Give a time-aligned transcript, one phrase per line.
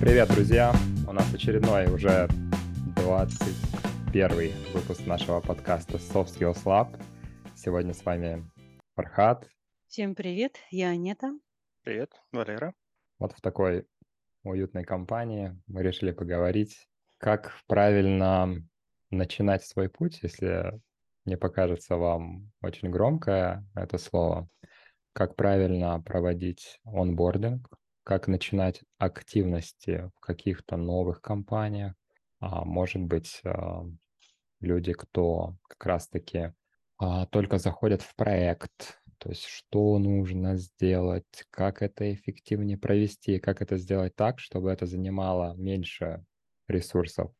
[0.00, 0.72] привет, друзья!
[1.06, 2.26] У нас очередной уже
[2.96, 6.98] 21 выпуск нашего подкаста Soft Skills Lab.
[7.54, 8.50] Сегодня с вами
[8.94, 9.46] Фархат.
[9.88, 11.38] Всем привет, я Анета.
[11.82, 12.72] Привет, Валера.
[13.18, 13.86] Вот в такой
[14.42, 18.56] уютной компании мы решили поговорить, как правильно
[19.10, 20.80] начинать свой путь, если
[21.26, 24.48] не покажется вам очень громкое это слово,
[25.12, 27.68] как правильно проводить онбординг,
[28.10, 31.94] как начинать активности в каких-то новых компаниях.
[32.40, 33.84] А, может быть, а,
[34.58, 36.52] люди, кто как раз-таки
[36.98, 43.62] а, только заходят в проект, то есть что нужно сделать, как это эффективнее провести, как
[43.62, 46.24] это сделать так, чтобы это занимало меньше
[46.66, 47.30] ресурсов,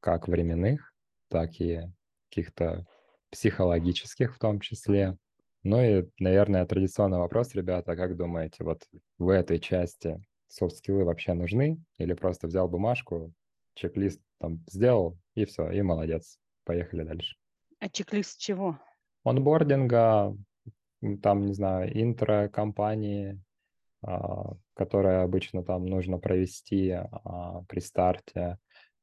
[0.00, 0.92] как временных,
[1.28, 1.90] так и
[2.28, 2.84] каких-то
[3.30, 5.16] психологических в том числе.
[5.64, 8.86] Ну и, наверное, традиционный вопрос, ребята, как думаете, вот
[9.18, 11.82] в этой части софт-скиллы вообще нужны?
[11.98, 13.32] Или просто взял бумажку,
[13.74, 17.36] чек-лист там сделал, и все, и молодец, поехали дальше.
[17.80, 18.78] А чек-лист чего?
[19.24, 20.36] Онбординга,
[21.22, 23.40] там, не знаю, интро компании,
[24.02, 28.58] а, которое обычно там нужно провести а, при старте,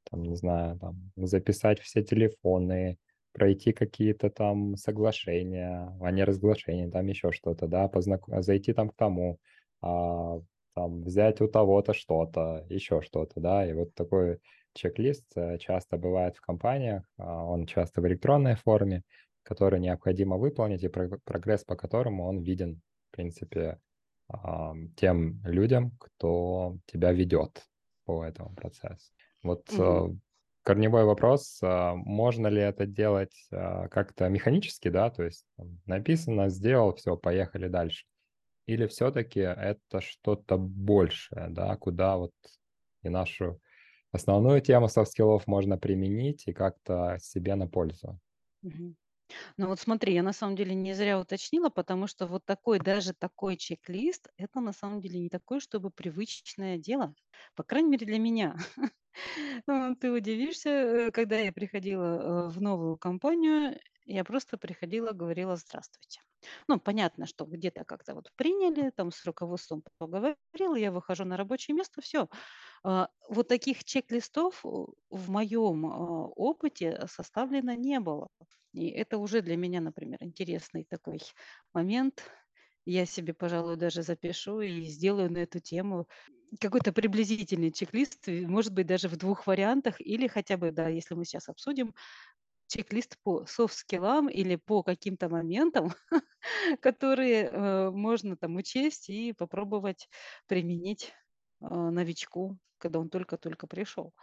[0.10, 2.98] там, не знаю, там, записать все телефоны,
[3.36, 8.24] пройти какие-то там соглашения, а не разглашения, там еще что-то, да, познак...
[8.42, 9.40] зайти там к тому,
[9.82, 10.40] а,
[10.74, 14.40] там, взять у того-то что-то, еще что-то, да, и вот такой
[14.74, 19.04] чек-лист э, часто бывает в компаниях, а, он часто в электронной форме,
[19.44, 23.80] который необходимо выполнить, и прогресс по которому он виден, в принципе,
[24.96, 27.64] тем людям, кто тебя ведет
[28.06, 29.14] по этому процессу.
[29.44, 30.18] Вот mm-hmm
[30.66, 35.46] корневой вопрос, а, можно ли это делать а, как-то механически, да, то есть
[35.86, 38.06] написано, сделал, все, поехали дальше.
[38.66, 42.34] Или все-таки это что-то большее, да, куда вот
[43.04, 43.62] и нашу
[44.12, 48.20] основную тему софт-скиллов можно применить и как-то себе на пользу.
[49.58, 53.14] Ну вот смотри, я на самом деле не зря уточнила, потому что вот такой, даже
[53.14, 57.16] такой чек-лист, это на самом деле не такое, чтобы привычное дело,
[57.56, 58.56] по крайней мере для меня.
[59.68, 65.56] Ну, ты удивишься, э, когда я приходила э, в новую компанию, я просто приходила, говорила
[65.56, 66.20] «здравствуйте».
[66.68, 71.76] Ну, понятно, что где-то как-то вот приняли, там с руководством поговорила, я выхожу на рабочее
[71.76, 72.28] место, все.
[72.84, 78.30] А, вот таких чек-листов в моем опыте составлено не было.
[78.76, 81.22] И это уже для меня, например, интересный такой
[81.74, 82.30] момент.
[82.86, 86.08] Я себе, пожалуй, даже запишу и сделаю на эту тему
[86.60, 91.24] какой-то приблизительный чек-лист, может быть, даже в двух вариантах, или хотя бы, да, если мы
[91.24, 91.94] сейчас обсудим,
[92.68, 95.94] чек-лист по софт-скиллам или по каким-то моментам,
[96.82, 100.10] которые э, можно там учесть и попробовать
[100.48, 101.14] применить
[101.62, 104.14] э, новичку, когда он только-только пришел.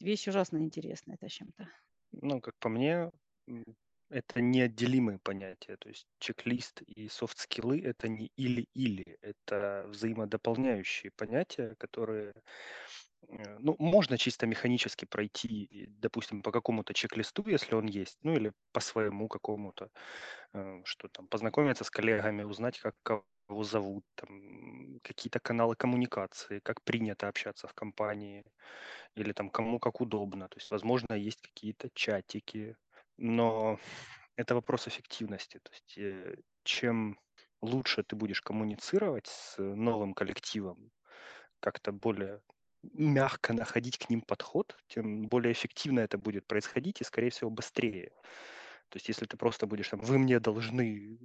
[0.00, 1.68] Вещь ужасно интересная это чем-то.
[2.12, 3.10] Ну, как по мне,
[4.12, 5.76] это неотделимые понятия.
[5.76, 12.34] То есть чек-лист и софт-скиллы– это не или-или, это взаимодополняющие понятия, которые
[13.28, 18.52] э, ну, можно чисто механически пройти, допустим, по какому-то чек-листу, если он есть, ну или
[18.72, 19.88] по своему какому-то,
[20.52, 26.82] э, что там, познакомиться с коллегами, узнать, как кого зовут, там, какие-то каналы коммуникации, как
[26.82, 28.44] принято общаться в компании,
[29.14, 30.48] или там кому как удобно.
[30.48, 32.76] То есть, возможно, есть какие-то чатики,
[33.16, 33.78] но
[34.36, 35.58] это вопрос эффективности.
[35.62, 37.18] То есть э, чем
[37.60, 40.90] лучше ты будешь коммуницировать с новым коллективом,
[41.60, 42.40] как-то более
[42.82, 48.10] мягко находить к ним подход, тем более эффективно это будет происходить и, скорее всего, быстрее.
[48.88, 51.18] То есть если ты просто будешь там, вы мне должны,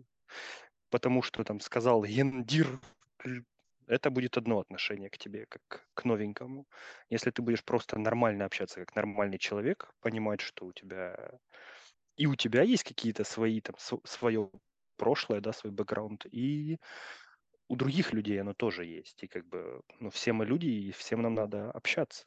[0.89, 2.79] потому что там сказал Ендир,
[3.87, 6.67] это будет одно отношение к тебе, как к новенькому.
[7.09, 11.39] Если ты будешь просто нормально общаться, как нормальный человек, понимать, что у тебя
[12.17, 13.75] и у тебя есть какие-то свои, там,
[14.05, 14.51] свое
[14.97, 16.79] прошлое, да, свой бэкграунд, и
[17.69, 19.23] у других людей оно тоже есть.
[19.23, 22.25] И как бы, ну, все мы люди, и всем нам надо общаться.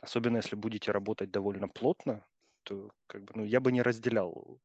[0.00, 2.26] Особенно если будете работать довольно плотно,
[2.64, 4.60] то как бы, ну, я бы не разделял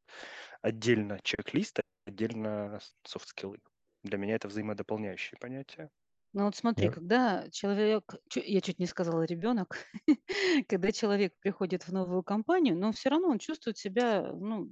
[0.62, 3.60] отдельно чек-лист, отдельно софт-скиллы.
[4.04, 5.90] Для меня это взаимодополняющие понятия.
[6.34, 8.04] Ну вот смотри, Я- когда человек,
[8.36, 9.78] я чуть не сказала ребенок,
[10.68, 14.72] когда человек приходит в новую компанию, но все равно он чувствует себя, ну,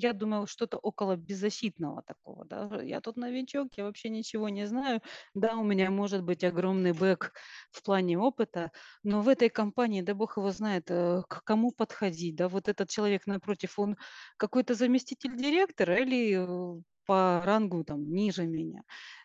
[0.00, 2.80] я думаю, что-то около беззащитного такого, да.
[2.82, 5.00] Я тут новичок, я вообще ничего не знаю.
[5.34, 7.32] Да, у меня может быть огромный бэк
[7.70, 12.36] в плане опыта, но в этой компании, да бог его знает, э, к кому подходить,
[12.36, 12.48] да.
[12.48, 13.96] Вот этот человек напротив, он
[14.36, 16.36] какой-то заместитель директора или
[16.78, 18.82] э, по рангу там ниже меня?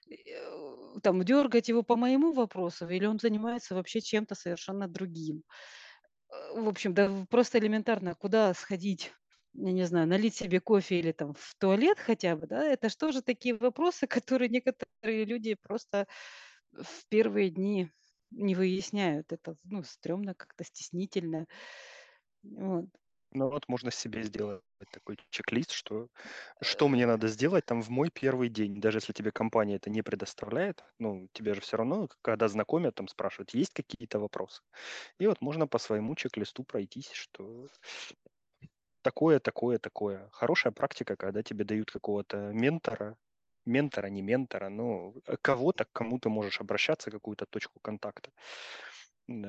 [0.10, 5.44] Э, там дергать его по моему вопросу или он занимается вообще чем-то совершенно другим?
[6.56, 9.14] В общем, да просто элементарно, куда сходить,
[9.58, 13.12] я не знаю, налить себе кофе или там в туалет хотя бы, да, это что
[13.12, 16.08] же такие вопросы, которые некоторые люди просто
[16.74, 17.92] в первые дни
[18.32, 19.32] не выясняют.
[19.34, 21.48] Это, ну, стрёмно, как-то стеснительно.
[22.44, 22.86] Вот.
[23.32, 24.62] Ну вот можно себе сделать
[24.92, 26.08] такой чек-лист, что,
[26.62, 30.02] что мне надо сделать там в мой первый день, даже если тебе компания это не
[30.04, 34.62] предоставляет, ну, тебе же все равно, когда знакомят, там спрашивают, есть какие-то вопросы.
[35.20, 37.68] И вот можно по своему чек-листу пройтись, что
[39.06, 40.30] такое, такое, такое.
[40.32, 43.16] Хорошая практика, когда тебе дают какого-то ментора,
[43.66, 48.32] ментора, не ментора, ну, кого-то, к кому ты можешь обращаться, какую-то точку контакта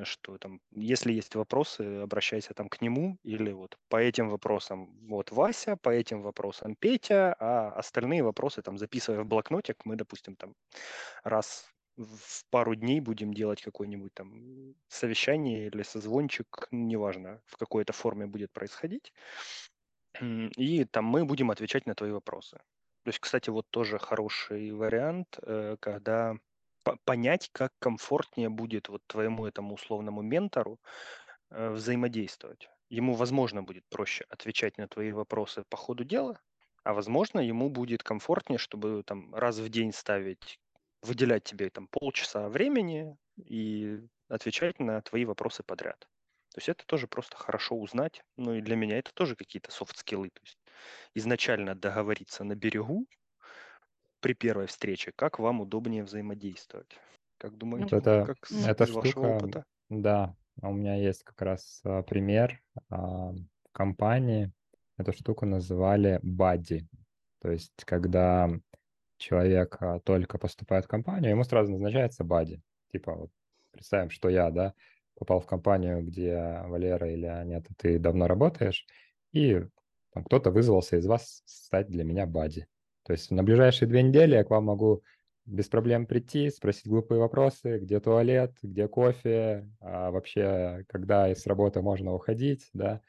[0.04, 5.30] что там, если есть вопросы, обращайся там к нему или вот по этим вопросам вот
[5.32, 10.54] Вася, по этим вопросам Петя, а остальные вопросы там записывая в блокнотик, мы, допустим, там
[11.24, 18.26] раз в пару дней будем делать какое-нибудь там совещание или созвончик, неважно, в какой-то форме
[18.26, 19.12] будет происходить,
[20.20, 22.58] и там мы будем отвечать на твои вопросы.
[23.02, 26.36] То есть, кстати, вот тоже хороший вариант, э, когда
[27.04, 30.80] понять, как комфортнее будет вот твоему этому условному ментору
[31.50, 32.68] э, взаимодействовать.
[32.88, 36.40] Ему, возможно, будет проще отвечать на твои вопросы по ходу дела,
[36.84, 40.60] а возможно, ему будет комфортнее, чтобы там раз в день ставить,
[41.06, 46.00] выделять тебе там полчаса времени и отвечать на твои вопросы подряд.
[46.54, 48.22] То есть это тоже просто хорошо узнать.
[48.36, 50.30] Ну и для меня это тоже какие-то софт-скиллы.
[50.30, 50.58] То есть
[51.14, 53.06] изначально договориться на берегу,
[54.20, 56.98] при первой встрече, как вам удобнее взаимодействовать?
[57.38, 59.64] Как думаете, Вот это, как с, эта из вашего штука, опыта?
[59.88, 64.52] да, у меня есть как раз а, пример а, в компании.
[64.96, 66.88] Эту штуку называли бадди.
[67.40, 68.50] То есть, когда
[69.16, 72.60] человек а, только поступает в компанию, ему сразу назначается бадди.
[72.92, 73.30] Типа, вот
[73.72, 74.74] представим, что я, да,
[75.18, 78.86] попал в компанию, где Валера или Анета, ты давно работаешь,
[79.32, 79.62] и
[80.12, 82.66] там кто-то вызвался из вас стать для меня бадди.
[83.04, 85.02] То есть на ближайшие две недели я к вам могу
[85.46, 91.82] без проблем прийти, спросить глупые вопросы, где туалет, где кофе, а вообще, когда из работы
[91.82, 93.00] можно уходить, да.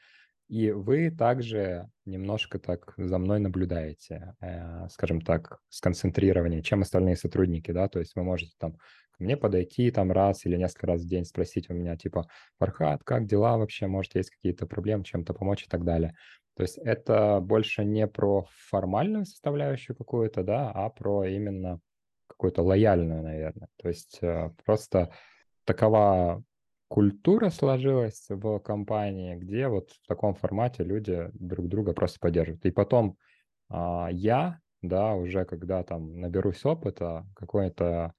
[0.48, 7.70] И вы также немножко так за мной наблюдаете, э, скажем так, сконцентрированнее, чем остальные сотрудники,
[7.70, 8.72] да, то есть вы можете там
[9.10, 12.28] ко мне подойти там раз или несколько раз в день спросить у меня, типа,
[12.58, 16.14] Фархат, как дела вообще, может, есть какие-то проблемы, чем-то помочь и так далее.
[16.56, 21.78] То есть это больше не про формальную составляющую какую-то, да, а про именно
[22.26, 23.68] какую-то лояльную, наверное.
[23.76, 25.12] То есть э, просто
[25.64, 26.42] такова
[26.88, 32.64] культура сложилась в компании, где вот в таком формате люди друг друга просто поддерживают.
[32.64, 33.16] И потом
[33.68, 38.14] а, я, да, уже когда там наберусь опыта, какой-то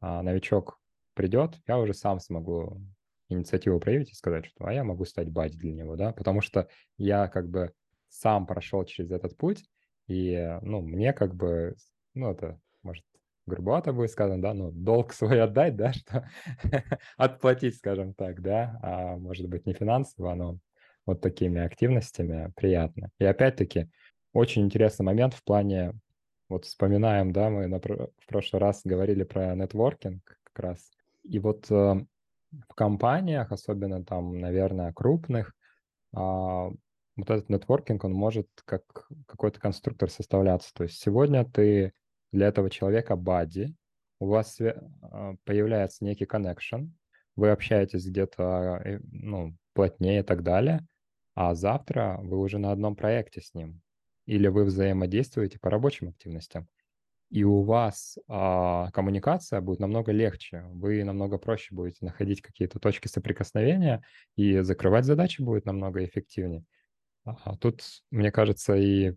[0.00, 0.78] а, новичок
[1.14, 2.80] придет, я уже сам смогу
[3.28, 6.68] инициативу проявить и сказать, что а я могу стать бади для него, да, потому что
[6.98, 7.72] я как бы
[8.08, 9.64] сам прошел через этот путь,
[10.06, 11.74] и, ну, мне как бы,
[12.14, 13.04] ну, это, может,
[13.46, 16.28] грубовато будет сказано, да, ну, долг свой отдать, да, что
[17.16, 20.58] отплатить, скажем так, да, а может быть не финансово, но
[21.06, 23.10] вот такими активностями приятно.
[23.18, 23.88] И опять-таки,
[24.32, 25.92] очень интересный момент в плане,
[26.48, 30.90] вот вспоминаем, да, мы на, в прошлый раз говорили про нетворкинг как раз,
[31.24, 35.54] и вот э, в компаниях, особенно там, наверное, крупных,
[36.14, 38.82] э, вот этот нетворкинг, он может как
[39.26, 40.72] какой-то конструктор составляться.
[40.74, 41.92] То есть сегодня ты
[42.32, 43.74] для этого человека бади,
[44.18, 46.90] у вас а, появляется некий connection,
[47.36, 50.86] вы общаетесь где-то э, ну, плотнее и так далее,
[51.34, 53.80] а завтра вы уже на одном проекте с ним.
[54.26, 56.68] Или вы взаимодействуете по рабочим активностям.
[57.30, 60.64] И у вас а, коммуникация будет намного легче.
[60.68, 64.02] Вы намного проще будете находить какие-то точки соприкосновения,
[64.36, 66.64] и закрывать задачи будет намного эффективнее.
[67.24, 69.14] А тут, мне кажется, и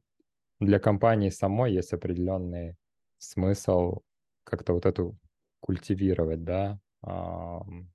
[0.59, 2.75] для компании самой есть определенный
[3.29, 4.01] смысл
[4.43, 5.17] как-то вот эту
[5.59, 7.91] культивировать, да, он,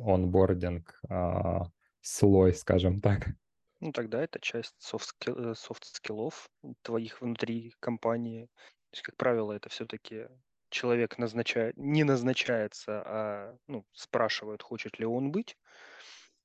[0.00, 1.66] онбординг, а,
[2.00, 3.28] слой, скажем так.
[3.80, 8.46] Ну, тогда это часть софт-скиллов э, твоих внутри компании.
[8.46, 10.28] То есть, как правило, это все-таки
[10.70, 15.56] человек назначает, не назначается, а ну, спрашивают, хочет ли он быть.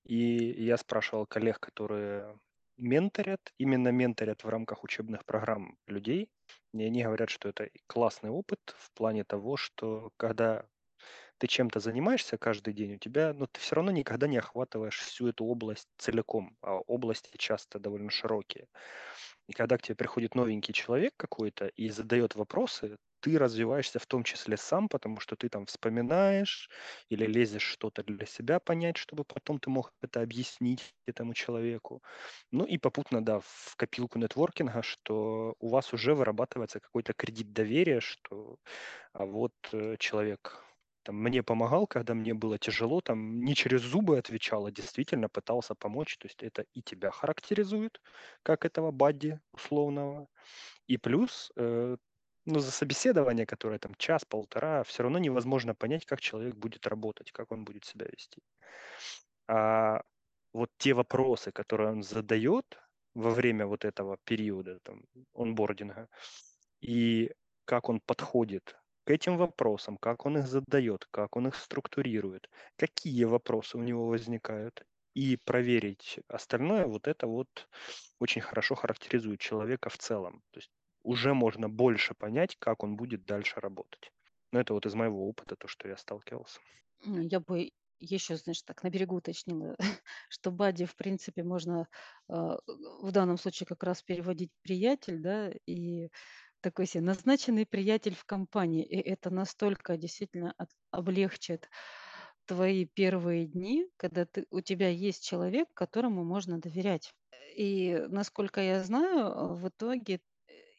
[0.03, 2.37] И я спрашивал коллег, которые
[2.79, 6.29] менторят, именно менторят в рамках учебных программ людей,
[6.73, 10.67] и они говорят, что это классный опыт в плане того, что когда
[11.39, 15.29] ты чем-то занимаешься каждый день, у тебя, ну, ты все равно никогда не охватываешь всю
[15.29, 18.67] эту область целиком, а области часто довольно широкие.
[19.47, 24.23] И когда к тебе приходит новенький человек какой-то и задает вопросы, ты развиваешься в том
[24.23, 26.69] числе сам, потому что ты там вспоминаешь
[27.09, 32.03] или лезешь что-то для себя понять, чтобы потом ты мог это объяснить этому человеку.
[32.51, 37.99] Ну и попутно, да, в копилку нетворкинга, что у вас уже вырабатывается какой-то кредит доверия,
[37.99, 38.57] что
[39.13, 40.63] а вот э, человек
[41.03, 45.75] там, мне помогал, когда мне было тяжело, там не через зубы отвечал, а действительно пытался
[45.75, 46.17] помочь.
[46.17, 48.01] То есть это и тебя характеризует,
[48.43, 50.27] как этого бадди условного.
[50.87, 51.97] И плюс, э,
[52.49, 57.51] ну, за собеседование, которое там час-полтора, все равно невозможно понять, как человек будет работать, как
[57.51, 58.41] он будет себя вести.
[59.47, 60.01] А
[60.53, 62.65] вот те вопросы, которые он задает
[63.13, 65.03] во время вот этого периода там,
[65.33, 66.07] онбординга,
[66.81, 67.31] и
[67.65, 68.75] как он подходит
[69.05, 74.07] к этим вопросам, как он их задает, как он их структурирует, какие вопросы у него
[74.07, 77.67] возникают, и проверить остальное, вот это вот
[78.19, 80.41] очень хорошо характеризует человека в целом.
[80.51, 80.71] То есть
[81.03, 84.11] уже можно больше понять, как он будет дальше работать.
[84.51, 86.61] Но это вот из моего опыта, то, что я сталкивался.
[87.03, 89.75] Я бы еще, знаешь, так на берегу уточнила,
[90.29, 91.87] что бади, в принципе, можно
[92.29, 96.09] э, в данном случае как раз переводить приятель, да, и
[96.61, 98.85] такой себе назначенный приятель в компании.
[98.85, 101.69] И это настолько действительно от- облегчит
[102.45, 107.13] твои первые дни, когда ты, у тебя есть человек, которому можно доверять.
[107.55, 110.21] И насколько я знаю, в итоге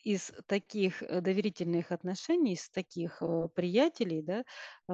[0.02, 4.44] из таких э, доверительных отношений, из таких э, приятелей, да,
[4.88, 4.92] э,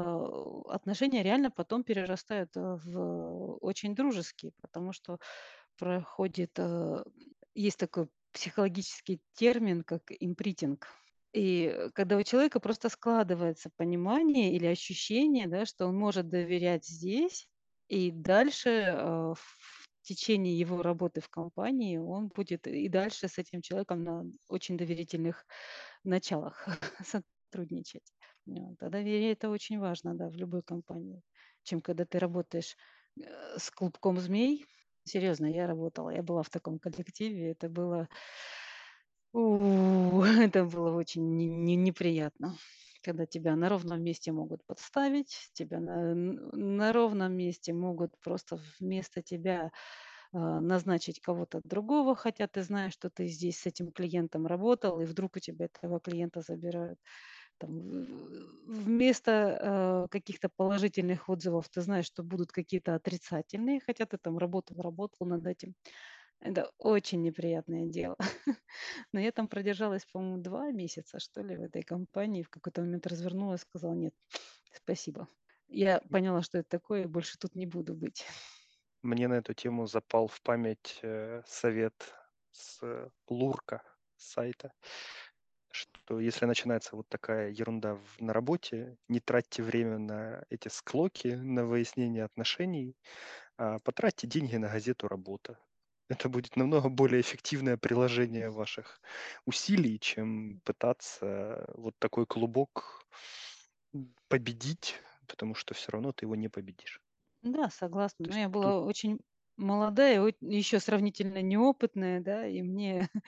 [0.69, 5.19] отношения реально потом перерастают э, в очень дружеские, потому что
[5.79, 6.59] проходит,
[7.55, 10.89] есть такой психологический термин, как импритинг.
[11.35, 17.47] И когда у человека просто складывается понимание или ощущение, да, что он может доверять здесь,
[17.89, 19.76] и дальше в
[20.07, 25.47] течение его работы в компании он будет и дальше с этим человеком на очень доверительных
[26.05, 26.67] началах
[27.53, 28.13] сотрудничать.
[28.47, 28.83] Вот.
[28.83, 31.23] А доверие это очень важно, да, в любой компании,
[31.65, 32.77] чем когда ты работаешь
[33.21, 34.67] э, с клубком змей,
[35.09, 38.09] Серьезно, я работала, я была в таком коллективе, это было,
[39.33, 42.57] у, это было очень не- не- неприятно,
[43.07, 49.23] когда тебя на ровном месте могут подставить, тебя на, на ровном месте могут просто вместо
[49.23, 49.73] тебя
[50.33, 55.07] а, назначить кого-то другого, хотя ты знаешь, что ты здесь с этим клиентом работал, и
[55.07, 57.01] вдруг у тебя этого клиента забирают
[57.59, 57.73] там,
[58.67, 64.81] вместо э, каких-то положительных отзывов ты знаешь, что будут какие-то отрицательные, хотя ты там работал,
[64.81, 65.75] работал над этим.
[66.41, 68.17] Это очень неприятное дело.
[69.13, 72.43] Но я там продержалась, по-моему, два месяца, что ли, в этой компании.
[72.43, 74.15] В какой-то момент развернулась, сказала, нет,
[74.73, 75.29] спасибо.
[75.69, 78.25] Я поняла, что это такое, и больше тут не буду быть.
[79.03, 81.95] Мне на эту тему запал в память э, совет
[82.53, 83.83] с э, Лурка
[84.17, 84.73] сайта
[85.77, 91.29] что если начинается вот такая ерунда в, на работе, не тратьте время на эти склоки,
[91.29, 92.97] на выяснение отношений,
[93.59, 95.59] а потратьте деньги на газету «Работа».
[96.09, 99.01] Это будет намного более эффективное приложение ваших
[99.45, 103.05] усилий, чем пытаться вот такой клубок
[104.29, 107.01] победить, потому что все равно ты его не победишь.
[107.43, 108.27] Да, согласна.
[108.29, 108.89] Но я была тут...
[108.89, 109.19] очень
[109.57, 113.09] молодая, еще сравнительно неопытная, да, и мне,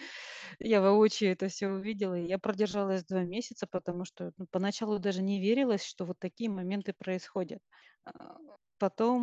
[0.59, 5.41] я воочию это все увидела, я продержалась два месяца, потому что ну, поначалу даже не
[5.41, 7.63] верилось, что вот такие моменты происходят.
[8.79, 9.23] Потом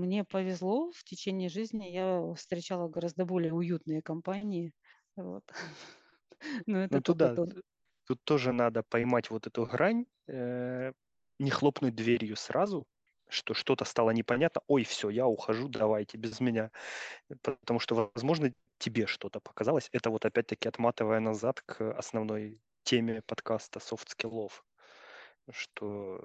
[0.00, 4.72] мне повезло, в течение жизни я встречала гораздо более уютные компании,
[5.16, 5.42] вот.
[6.66, 7.34] Но это ну, туда,
[8.06, 10.92] тут тоже надо поймать вот эту грань, э,
[11.38, 12.86] не хлопнуть дверью сразу,
[13.28, 16.70] что что-то стало непонятно, ой, все, я ухожу, давайте без меня.
[17.42, 19.88] Потому что, возможно, тебе что-то показалось.
[19.92, 24.64] Это вот опять-таки отматывая назад к основной теме подкаста soft skillов,
[25.50, 26.20] что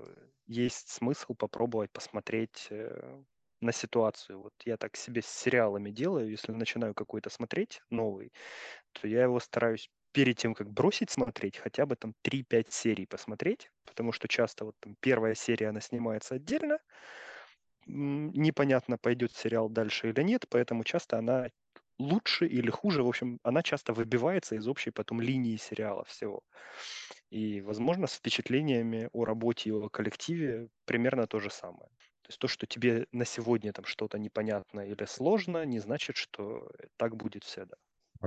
[0.47, 3.23] есть смысл попробовать посмотреть э,
[3.61, 4.41] на ситуацию.
[4.41, 8.31] Вот я так себе с сериалами делаю, если начинаю какой-то смотреть новый,
[8.93, 13.71] то я его стараюсь перед тем, как бросить смотреть, хотя бы там 3-5 серий посмотреть,
[13.85, 16.79] потому что часто вот там первая серия, она снимается отдельно,
[17.85, 21.49] непонятно, пойдет сериал дальше или нет, поэтому часто она
[21.99, 26.41] лучше или хуже, в общем, она часто выбивается из общей потом линии сериала всего.
[27.29, 31.89] И, возможно, с впечатлениями о работе и о коллективе примерно то же самое.
[32.23, 36.69] То есть то, что тебе на сегодня там что-то непонятно или сложно, не значит, что
[36.97, 37.75] так будет всегда.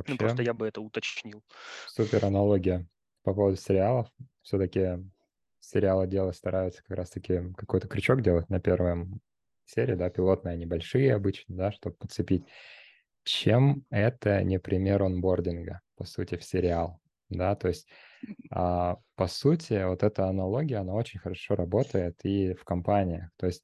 [0.06, 1.44] Ну, Вообще просто я бы это уточнил.
[1.84, 2.88] супер аналогия
[3.22, 4.08] по поводу сериалов.
[4.42, 5.10] Все-таки
[5.60, 9.20] сериалы делать стараются как раз-таки какой-то крючок делать на первом
[9.64, 12.46] серии, да, пилотные, они большие обычно, да, чтобы подцепить.
[13.24, 17.88] Чем это не пример онбординга, по сути, в сериал, да, то есть
[18.50, 23.30] а, по сути, вот эта аналогия, она очень хорошо работает и в компаниях.
[23.36, 23.62] То есть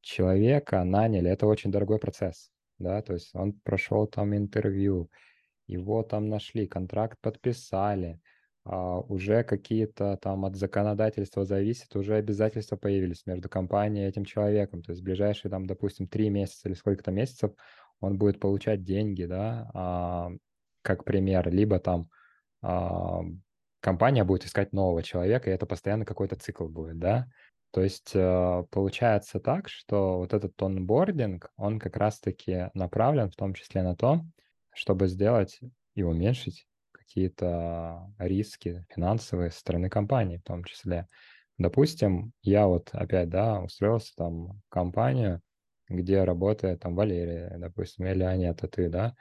[0.00, 5.10] человека наняли, это очень дорогой процесс, да, то есть он прошел там интервью,
[5.66, 8.20] его там нашли, контракт подписали,
[8.64, 14.82] а, уже какие-то там от законодательства зависит, уже обязательства появились между компанией и этим человеком,
[14.82, 17.52] то есть в ближайшие там, допустим, три месяца или сколько-то месяцев
[18.00, 20.30] он будет получать деньги, да, а,
[20.82, 22.08] как пример, либо там
[22.62, 23.22] а,
[23.80, 27.28] компания будет искать нового человека, и это постоянно какой-то цикл будет, да.
[27.72, 33.54] То есть э, получается так, что вот этот онбординг, он как раз-таки направлен в том
[33.54, 34.22] числе на то,
[34.74, 35.60] чтобы сделать
[35.94, 41.06] и уменьшить какие-то риски финансовые со стороны компании в том числе.
[41.58, 45.40] Допустим, я вот опять, да, устроился там в компанию,
[45.90, 49.14] где работает там Валерия, допустим, или Анета, ты, да,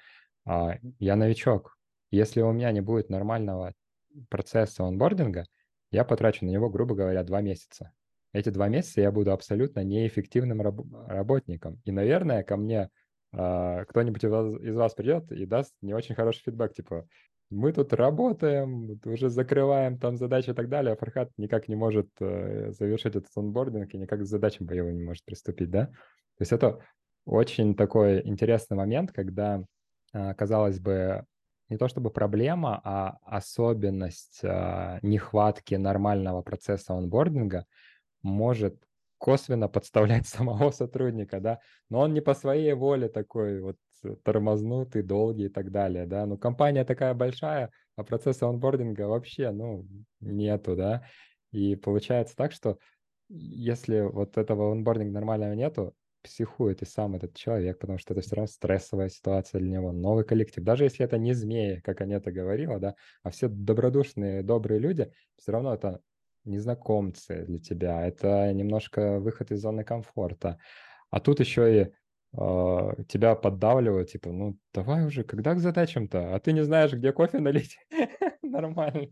[0.46, 1.78] а я новичок.
[2.12, 3.74] Если у меня не будет нормального
[4.30, 5.46] процесса онбординга,
[5.92, 7.92] я потрачу на него, грубо говоря, два месяца.
[8.32, 11.82] Эти два месяца я буду абсолютно неэффективным раб- работником.
[11.84, 12.90] И, наверное, ко мне
[13.34, 17.08] э, кто-нибудь из вас, из вас придет и даст не очень хороший фидбэк, типа,
[17.50, 22.10] мы тут работаем, уже закрываем там задачи и так далее, а Фархат никак не может
[22.20, 25.90] э, завершить этот онбординг и никак к задачам боевым не может приступить, да?
[26.40, 26.80] То есть это
[27.26, 29.62] очень такой интересный момент, когда,
[30.14, 31.26] э, казалось бы,
[31.68, 37.66] не то чтобы проблема, а особенность э, нехватки нормального процесса онбординга
[38.24, 38.82] может
[39.18, 43.76] косвенно подставлять самого сотрудника, да, но он не по своей воле такой вот
[44.24, 49.86] тормознутый, долгий и так далее, да, но компания такая большая, а процесса онбординга вообще, ну,
[50.22, 51.04] нету, да,
[51.52, 52.78] и получается так, что
[53.28, 58.36] если вот этого онбординга нормального нету, психует и сам этот человек, потому что это все
[58.36, 60.64] равно стрессовая ситуация для него, новый коллектив.
[60.64, 65.52] Даже если это не змеи, как Анета говорила, да, а все добродушные, добрые люди, все
[65.52, 66.02] равно это
[66.46, 70.58] незнакомцы для тебя, это немножко выход из зоны комфорта.
[71.10, 71.94] А тут еще и
[72.38, 76.36] э, тебя поддавливают, типа, ну давай уже, когда к задачам-то?
[76.36, 77.78] А ты не знаешь, где кофе налить?
[78.42, 79.10] Нормально.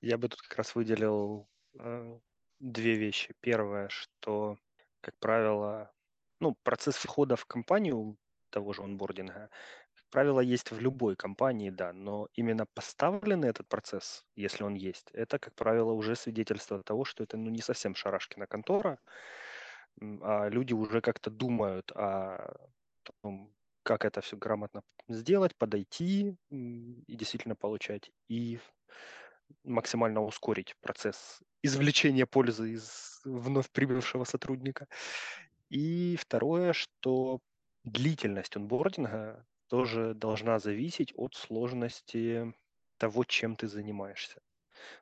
[0.00, 2.18] Я бы тут как раз выделил э,
[2.60, 3.34] две вещи.
[3.40, 4.58] Первое, что
[5.04, 5.92] как правило,
[6.40, 8.16] ну, процесс входа в компанию
[8.50, 9.50] того же онбординга,
[9.94, 15.10] как правило, есть в любой компании, да, но именно поставленный этот процесс, если он есть,
[15.12, 18.98] это, как правило, уже свидетельство того, что это ну, не совсем шарашкина контора,
[20.22, 22.54] а люди уже как-то думают о
[23.22, 28.58] том, как это все грамотно сделать, подойти и действительно получать, и
[29.64, 34.86] максимально ускорить процесс извлечения пользы из вновь прибывшего сотрудника.
[35.70, 37.40] И второе, что
[37.84, 42.54] длительность онбординга тоже должна зависеть от сложности
[42.98, 44.40] того, чем ты занимаешься.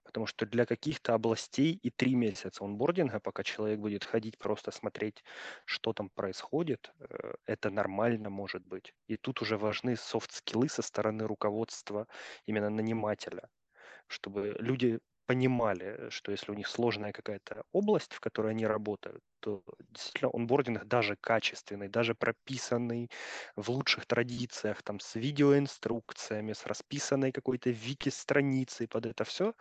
[0.05, 5.25] Потому что для каких-то областей и три месяца онбординга, пока человек будет ходить, просто смотреть,
[5.65, 8.95] что там происходит, э, это нормально может быть.
[9.09, 12.07] И тут уже важны софт-скиллы со стороны руководства,
[12.47, 13.49] именно нанимателя,
[14.09, 19.63] чтобы люди понимали, что если у них сложная какая-то область, в которой они работают, то
[19.91, 23.09] действительно онбординг даже качественный, даже прописанный
[23.57, 29.55] в лучших традициях, там с видеоинструкциями, с расписанной какой-то вики-страницей под это все,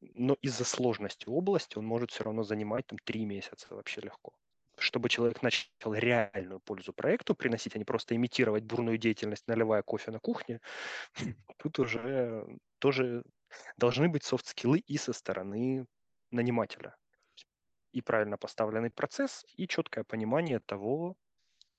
[0.00, 4.32] но из-за сложности области он может все равно занимать там три месяца вообще легко.
[4.78, 10.10] Чтобы человек начал реальную пользу проекту приносить, а не просто имитировать бурную деятельность, наливая кофе
[10.10, 10.60] на кухне,
[11.58, 12.46] тут уже
[12.78, 13.22] тоже
[13.76, 15.86] должны быть софт-скиллы и со стороны
[16.30, 16.96] нанимателя.
[17.92, 21.16] И правильно поставленный процесс, и четкое понимание того,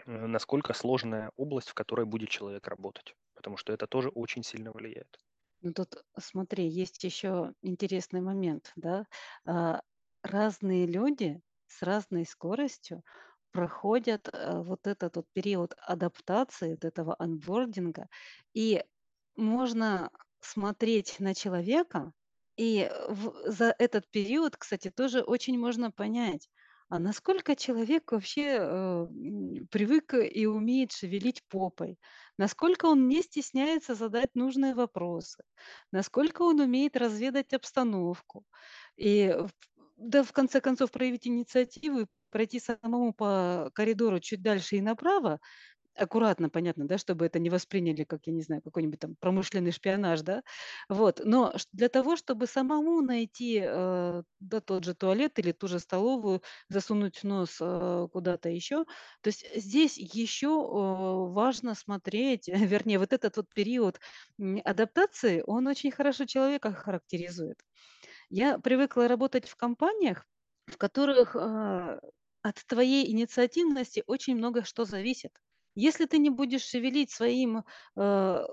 [0.06, 3.16] э, насколько сложная область, в которой будет человек работать.
[3.34, 5.20] Потому что это тоже очень сильно влияет.
[5.62, 9.06] Ну тут смотри, есть еще интересный момент, да.
[9.46, 9.82] А,
[10.24, 13.04] разные люди с разной скоростью
[13.52, 18.08] проходят э, вот этот вот период адаптации, вот этого анбординга,
[18.54, 18.84] и
[19.36, 20.10] можно
[20.42, 22.14] смотреть на человека,
[22.58, 26.50] и в за этот период, кстати, тоже очень можно понять,
[26.90, 29.08] а насколько человек вообще, э,
[29.72, 31.98] привык и умеет шевелить попой,
[32.38, 35.44] насколько он не стесняется задать нужные вопросы,
[35.92, 38.46] насколько он умеет разведать обстановку.
[38.98, 39.50] И, в
[39.98, 45.40] да, в конце концов, проявить инициативу пройти самому по коридору чуть дальше и направо,
[45.96, 50.22] аккуратно, понятно, да, чтобы это не восприняли как, я не знаю, какой-нибудь там промышленный шпионаж,
[50.22, 50.44] да.
[50.90, 51.22] Вот.
[51.24, 56.42] Но для того, чтобы самому найти э, да, тот же туалет или ту же столовую,
[56.70, 58.86] засунуть нос э, куда-то еще,
[59.22, 64.00] то есть здесь еще э, важно смотреть, вернее, вот этот вот период
[64.64, 67.60] адаптации, он очень хорошо человека характеризует.
[68.30, 70.26] Я привыкла работать в компаниях,
[70.66, 72.00] в которых а,
[72.42, 75.32] от твоей инициативности очень много что зависит.
[75.76, 77.64] Если ты не будешь шевелить своим,
[77.98, 78.46] а,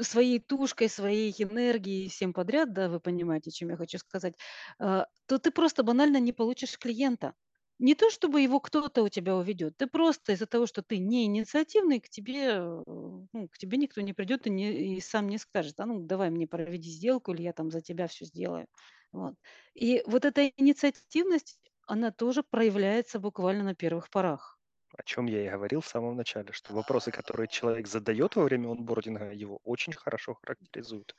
[0.00, 4.34] своей тушкой, своей энергией всем подряд, да, вы понимаете, чем я хочу сказать,
[4.78, 7.34] а, то ты просто банально не получишь клиента.
[7.80, 11.26] Не то, чтобы его кто-то у тебя уведет, ты просто из-за того, что ты не
[11.26, 15.38] инициативный, к тебе, э, ну, к тебе никто не придет и, не, и сам не
[15.38, 18.66] скажет, а ну давай мне проведи сделку, или я там за тебя все сделаю.
[19.12, 19.34] Вот.
[19.74, 24.57] И вот эта инициативность, она тоже проявляется буквально на первых порах.
[24.98, 28.68] О чем я и говорил в самом начале, что вопросы, которые человек задает во время
[28.70, 31.14] онбординга, его очень хорошо характеризуют.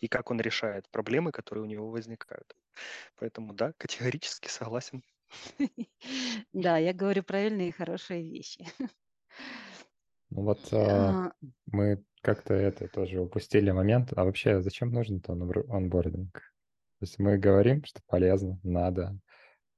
[0.00, 2.54] И как он решает проблемы, которые у него возникают.
[3.18, 5.02] Поэтому да, категорически согласен.
[6.52, 8.66] Да, я говорю правильные и хорошие вещи.
[10.30, 11.32] Ну вот а, А,
[11.66, 14.12] мы как-то это тоже упустили момент.
[14.14, 16.32] А вообще зачем онбор- онбординг?
[16.34, 19.18] То есть мы говорим, что полезно, надо,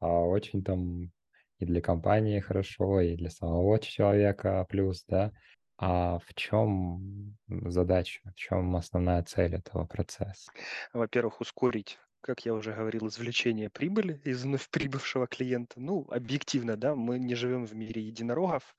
[0.01, 1.13] а очень там
[1.59, 5.33] и для компании хорошо, и для самого человека плюс, да.
[5.79, 10.51] А в чем задача, в чем основная цель этого процесса?
[10.95, 15.79] Во-первых, ускорить, как я уже говорил, извлечение прибыли из вновь прибывшего клиента.
[15.79, 18.75] Ну, объективно, да, мы не живем в мире единорогов,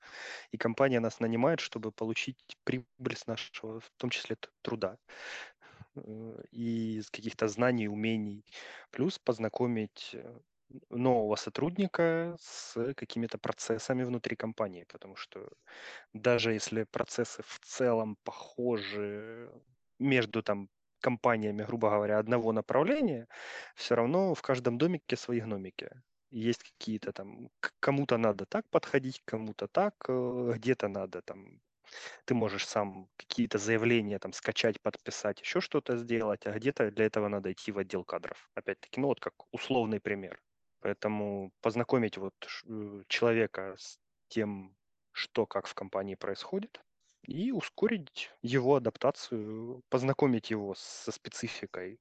[0.50, 4.98] и компания нас нанимает, чтобы получить прибыль с нашего, в том числе, труда
[5.94, 8.44] э, и из каких-то знаний, умений.
[8.90, 10.38] Плюс познакомить э,
[10.90, 15.48] нового сотрудника с какими-то процессами внутри компании, потому что
[16.12, 19.50] даже если процессы в целом похожи
[19.98, 20.68] между там
[21.00, 23.28] компаниями, грубо говоря, одного направления,
[23.76, 25.90] все равно в каждом домике свои гномики.
[26.30, 27.48] Есть какие-то там,
[27.80, 31.60] кому-то надо так подходить, кому-то так, э, где-то надо там,
[32.26, 37.28] ты можешь сам какие-то заявления там скачать, подписать, еще что-то сделать, а где-то для этого
[37.28, 38.50] надо идти в отдел кадров.
[38.54, 40.40] Опять-таки, ну вот как условный пример.
[40.80, 42.34] Поэтому познакомить вот
[42.66, 44.76] э, человека с тем,
[45.12, 46.80] что как в компании происходит,
[47.22, 51.98] и ускорить его адаптацию, познакомить его со спецификой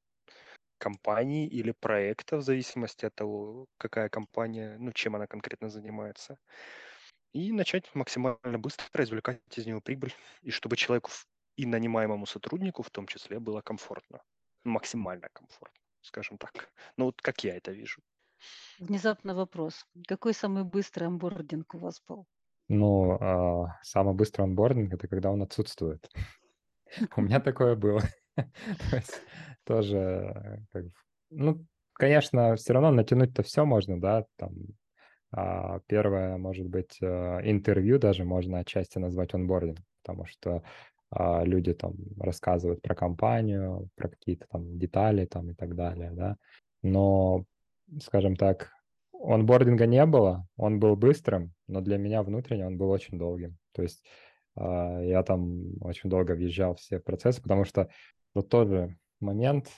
[0.78, 6.38] компании или проекта, в зависимости от того, какая компания, ну, чем она конкретно занимается,
[7.34, 11.12] и начать максимально быстро извлекать из него прибыль, и чтобы человеку
[11.56, 14.22] и нанимаемому сотруднику в том числе было комфортно,
[14.64, 16.72] максимально комфортно, скажем так.
[16.98, 18.02] Ну вот как я это вижу.
[18.80, 19.86] Внезапно вопрос.
[20.08, 22.26] Какой самый быстрый онбординг у вас был?
[22.70, 26.10] Ну, а, самый быстрый онбординг— это когда он отсутствует.
[27.18, 28.02] У меня такое было.
[29.66, 30.66] Тоже,
[31.30, 34.54] ну, конечно, все равно натянуть-то все можно, да, там,
[35.32, 37.06] а, первое, может быть, э,
[37.44, 40.64] интервью даже можно отчасти назвать онбординг, потому что
[41.10, 46.38] а, люди там рассказывают про компанию, про какие-то там детали там и так далее, да.
[46.82, 47.46] Но,
[48.02, 48.72] скажем так,
[49.14, 53.58] онбординга не было, он был быстрым, но для меня внутренне он был очень долгим.
[53.74, 54.04] То есть
[54.56, 57.90] а, я там очень долго въезжал в все процессы, потому что
[58.34, 59.70] вот тот же момент,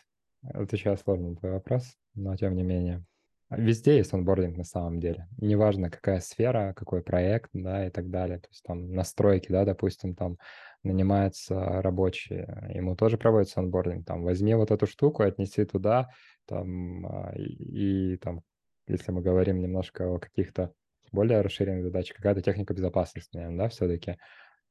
[0.41, 3.05] отвечаю сложно на твой вопрос, но тем не менее,
[3.49, 5.27] везде есть онбординг на самом деле.
[5.37, 8.39] Неважно, какая сфера, какой проект, да, и так далее.
[8.39, 10.37] То есть там настройки, да, допустим, там
[10.83, 14.05] нанимается рабочий, ему тоже проводится онбординг.
[14.05, 16.09] Там возьми вот эту штуку, отнеси туда,
[16.45, 18.41] там, а, и, и там,
[18.87, 20.73] если мы говорим немножко о каких-то
[21.11, 24.17] более расширенных задачах, какая-то техника безопасности, наверное, да, все-таки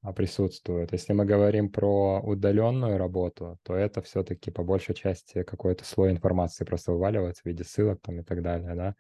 [0.03, 0.93] а, присутствует.
[0.93, 6.65] Если мы говорим про удаленную работу, то это все-таки по большей части какой-то слой информации
[6.65, 8.95] просто вываливается в виде ссылок там и так далее, да.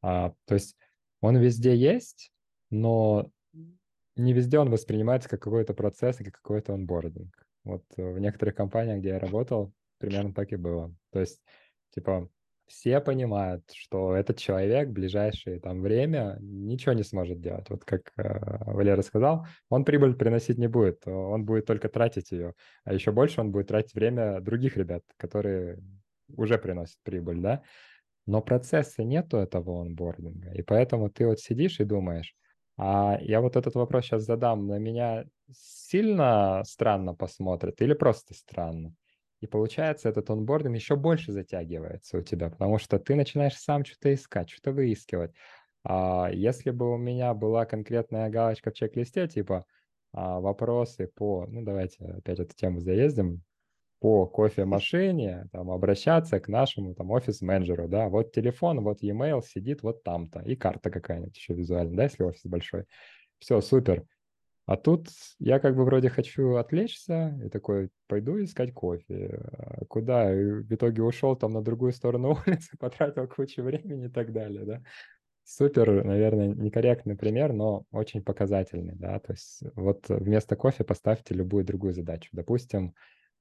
[0.00, 0.76] А, то есть
[1.20, 2.32] он везде есть,
[2.70, 3.30] но
[4.16, 7.34] не везде он воспринимается как какой-то процесс как какой-то онбординг.
[7.64, 10.94] Вот в некоторых компаниях, где я работал, примерно так и было.
[11.12, 11.40] То есть,
[11.94, 12.28] типа,
[12.66, 17.68] все понимают, что этот человек в ближайшее там время ничего не сможет делать.
[17.68, 18.22] Вот как э,
[18.72, 22.54] Валера сказал, он прибыль приносить не будет, он будет только тратить ее.
[22.84, 25.78] А еще больше он будет тратить время других ребят, которые
[26.36, 27.62] уже приносят прибыль, да.
[28.26, 32.34] Но процесса нету этого онбординга, и поэтому ты вот сидишь и думаешь,
[32.76, 38.94] а я вот этот вопрос сейчас задам, на меня сильно странно посмотрят или просто странно?
[39.42, 44.14] И получается, этот онбординг еще больше затягивается у тебя, потому что ты начинаешь сам что-то
[44.14, 45.32] искать, что-то выискивать.
[45.84, 49.66] А если бы у меня была конкретная галочка в чек-листе, типа
[50.12, 53.42] а, вопросы по, ну давайте опять эту тему заездим,
[53.98, 60.04] по кофемашине там, обращаться к нашему там офис-менеджеру, да, вот телефон, вот e-mail сидит вот
[60.04, 62.84] там-то, и карта какая-нибудь еще визуально, да, если офис большой.
[63.40, 64.04] Все, супер.
[64.64, 69.40] А тут я как бы вроде хочу отвлечься и такой, пойду искать кофе.
[69.52, 70.32] А куда?
[70.32, 74.64] И в итоге ушел там на другую сторону улицы, потратил кучу времени и так далее,
[74.64, 74.82] да.
[75.44, 79.18] Супер, наверное, некорректный пример, но очень показательный, да.
[79.18, 82.30] То есть вот вместо кофе поставьте любую другую задачу.
[82.32, 82.94] Допустим,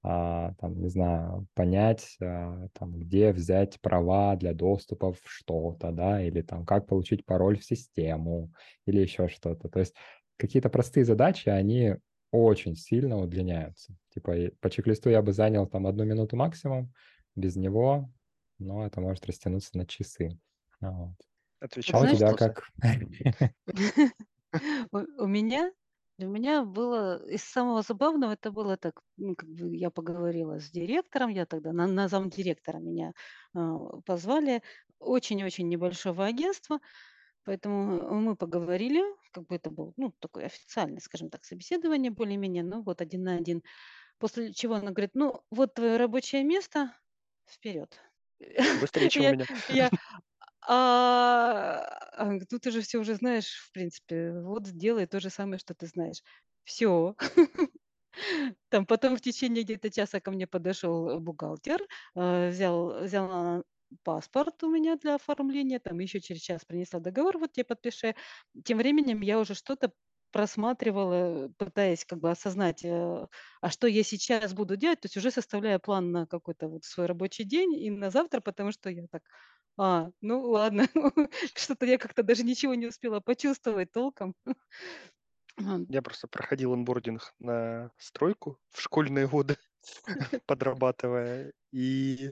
[0.03, 6.23] а, там, не знаю, понять, а, там, где взять права для доступа в что-то, да,
[6.23, 8.51] или там, как получить пароль в систему,
[8.87, 9.69] или еще что-то.
[9.69, 9.93] То есть
[10.41, 11.95] какие-то простые задачи, они
[12.31, 13.95] очень сильно удлиняются.
[14.09, 16.91] Типа по чек-листу я бы занял там одну минуту максимум,
[17.35, 18.09] без него,
[18.57, 20.39] но это может растянуться на часы.
[20.79, 21.15] Вот.
[21.59, 21.99] Отвечай.
[21.99, 22.63] А у тебя как?
[25.17, 25.71] У меня
[26.17, 30.69] у меня было из самого забавного, это было так, ну, как бы я поговорила с
[30.69, 33.13] директором, я тогда на на замдиректора меня,
[33.55, 34.61] а, позвали,
[34.99, 36.79] очень-очень небольшого агентства,
[37.43, 39.01] поэтому мы поговорили,
[39.31, 43.35] как бы это был, ну, такое официальное, скажем так, собеседование более-менее, ну, вот один на
[43.35, 43.63] один.
[44.19, 46.95] После чего она говорит: "Ну, вот твое рабочее место,
[47.49, 47.99] вперед".
[48.69, 49.45] Быстрее, чем у меня.
[49.69, 49.91] я
[50.67, 54.33] а, а, тут ты же все уже знаешь, в принципе.
[54.41, 56.21] Вот делай то же самое, что ты знаешь.
[56.65, 57.15] Все.
[58.69, 61.81] Там потом в течение где-то часа ко мне подошел бухгалтер,
[62.15, 63.63] э, взял взял а,
[64.03, 68.15] паспорт у меня для оформления, там еще через час принесла договор: "Вот тебе подпиши".
[68.65, 69.91] Тем временем я уже что-то
[70.31, 73.27] просматривала, пытаясь как бы осознать, э,
[73.61, 75.01] а что я сейчас буду делать.
[75.01, 78.71] То есть уже составляя план на какой-то вот свой рабочий день и на завтра, потому
[78.71, 79.23] что я так:
[79.77, 80.87] "А, ну ладно".
[81.55, 84.35] Что-то я как-то даже ничего не успела почувствовать толком.
[85.87, 89.57] Я просто проходил онбординг на стройку в школьные годы,
[90.45, 91.53] подрабатывая.
[91.71, 92.31] И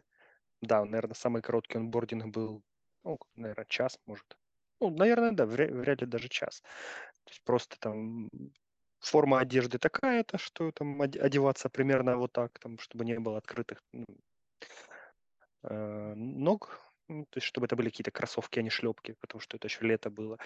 [0.61, 2.63] да, наверное, самый короткий онбординг был,
[3.03, 4.37] ну, наверное, час, может.
[4.81, 6.61] Ну, наверное, да, вря- вряд ли даже час.
[7.25, 8.29] То есть просто там
[8.99, 13.81] форма одежды такая-то, что там оде- одеваться примерно вот так, там, чтобы не было открытых
[13.93, 14.05] ну,
[15.63, 19.57] э, ног, ну, то есть чтобы это были какие-то кроссовки, а не шлепки, потому что
[19.57, 20.37] это еще лето было.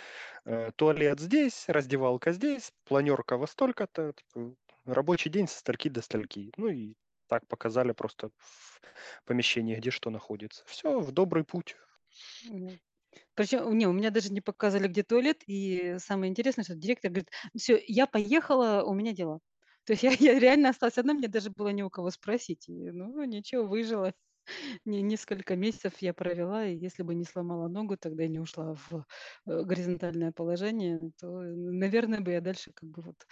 [0.46, 6.52] Э, туалет здесь, раздевалка здесь, планерка во столько-то, типа, рабочий день со стальки до стальки.
[6.58, 6.96] Ну и
[7.34, 8.82] так показали просто в
[9.26, 10.64] помещении, где что находится.
[10.68, 11.76] Все, в добрый путь.
[12.44, 12.80] М.
[13.36, 15.44] Причем, не, у меня даже не показали, где туалет.
[15.48, 19.40] И самое интересное, что директор говорит: "Все, я поехала, у меня дела".
[19.86, 22.70] То есть я я реально осталась одна, мне даже было не у кого спросить.
[22.70, 24.14] И, ну, ничего, выжила.
[24.86, 29.06] Не несколько месяцев я провела, и если бы не сломала ногу, тогда не ушла в,
[29.48, 33.28] э, горизонтальное положение, то, наверное, бы я дальше как бы вот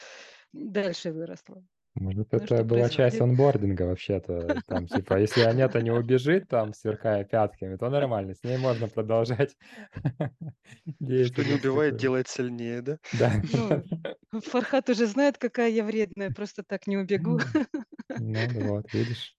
[0.53, 1.65] дальше выросла.
[1.95, 3.21] Может, Ну, это что была часть происходит?
[3.21, 4.61] онбординга вообще-то.
[4.65, 9.55] Там, типа, если Анета не убежит, там, сверкая пятками, то нормально, с ней можно продолжать
[11.19, 11.97] Что не убивает, такую.
[11.97, 12.97] делает сильнее, да?
[13.11, 13.31] Да.
[13.43, 13.83] Ну,
[14.41, 17.39] Фархат уже знает, какая я вредная, просто так не убегу.
[18.15, 19.37] Ну, вот, видишь.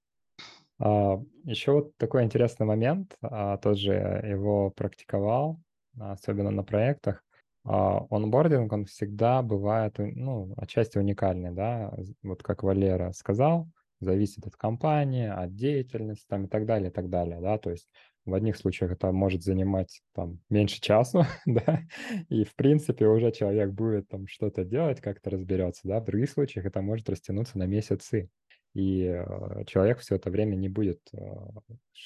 [0.79, 5.61] А, еще вот такой интересный момент, а, тоже его практиковал,
[5.99, 7.25] особенно на проектах.
[7.64, 13.68] А, онбординг, он всегда бывает, ну, отчасти уникальный, да, вот как Валера сказал,
[14.01, 17.88] зависит от компании, от деятельности там и так далее, и так далее, да, то есть
[18.25, 21.83] в одних случаях это может занимать там меньше часу, да,
[22.29, 26.66] и в принципе уже человек будет там что-то делать, как-то разберется, да, в других случаях
[26.66, 28.29] это может растянуться на месяцы,
[28.75, 31.18] и э, человек все это время не будет э,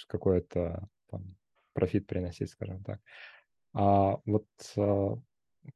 [0.08, 0.88] какой-то
[1.72, 3.00] профит приносить, скажем так.
[3.72, 5.16] А вот э,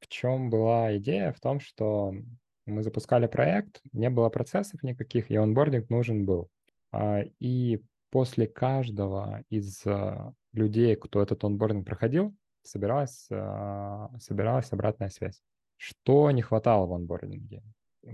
[0.00, 1.32] в чем была идея?
[1.32, 2.14] В том, что
[2.66, 6.48] мы запускали проект, не было процессов никаких, и онбординг нужен был.
[6.92, 15.08] А, И после каждого из э, людей, кто этот онбординг проходил, собиралась, э, собиралась обратная
[15.08, 15.42] связь.
[15.76, 17.62] Что не хватало в онбординге?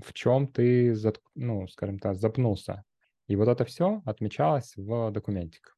[0.02, 0.94] В чем ты,
[1.34, 2.84] ну, скажем так, запнулся?
[3.28, 5.76] И вот это все отмечалось в документиках.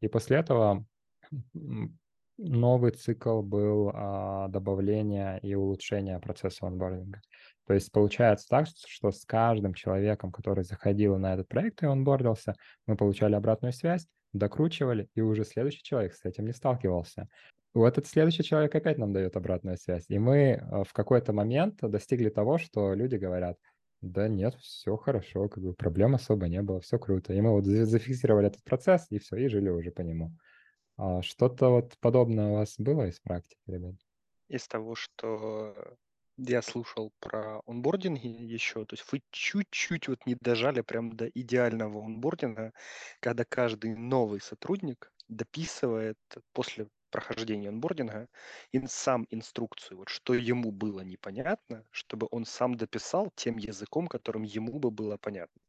[0.00, 0.84] И после этого
[2.38, 7.20] новый цикл был а, добавления и улучшения процесса онбординга.
[7.66, 12.54] То есть получается так, что с каждым человеком, который заходил на этот проект и онбордился,
[12.86, 17.28] мы получали обратную связь, докручивали, и уже следующий человек с этим не сталкивался.
[17.74, 20.06] Вот этот следующий человек опять нам дает обратную связь.
[20.08, 23.58] И мы э, в какой-то момент достигли того, что люди говорят,
[24.00, 27.34] да нет, все хорошо, как бы проблем особо не было, все круто.
[27.34, 30.32] И мы вот за- зафиксировали этот процесс, и все, и жили уже по нему.
[30.98, 33.94] А что-то вот подобное у вас было из практики, ребят?
[34.48, 35.96] из того, что
[36.36, 42.04] я слушал про онбординги еще, то есть вы чуть-чуть вот не дожали прям до идеального
[42.04, 42.72] онбординга,
[43.20, 46.18] когда каждый новый сотрудник дописывает
[46.52, 48.28] после прохождения онбординга
[48.72, 54.42] ин, сам инструкцию, вот что ему было непонятно, чтобы он сам дописал тем языком, которым
[54.44, 55.60] ему бы было понятно.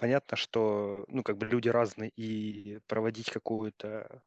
[0.00, 4.22] Понятно, что ну, как бы люди разные, и проводить какую-то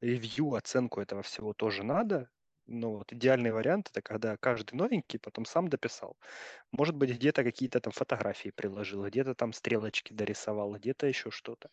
[0.00, 2.28] ревью, оценку этого всего тоже надо,
[2.66, 6.16] но вот идеальный вариант это когда каждый новенький потом сам дописал.
[6.72, 11.70] Может быть, где-то какие-то там фотографии приложил, где-то там стрелочки дорисовал, где-то еще что-то.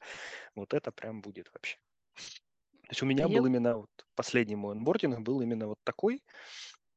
[0.53, 1.77] Вот это прям будет вообще.
[2.83, 6.21] То есть у меня Я был именно вот последний мой онбординг был именно вот такой,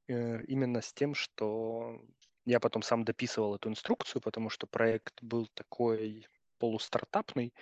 [0.08, 1.98] э, именно с тем, что
[2.44, 6.26] я потом сам дописывал эту инструкцию, потому что проект был такой
[6.62, 7.52] полустартапный,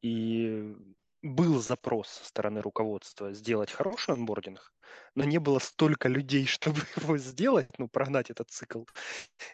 [0.00, 0.74] и
[1.22, 4.72] был запрос со стороны руководства сделать хороший онбординг,
[5.14, 8.84] но не было столько людей, чтобы его сделать, ну, прогнать этот цикл.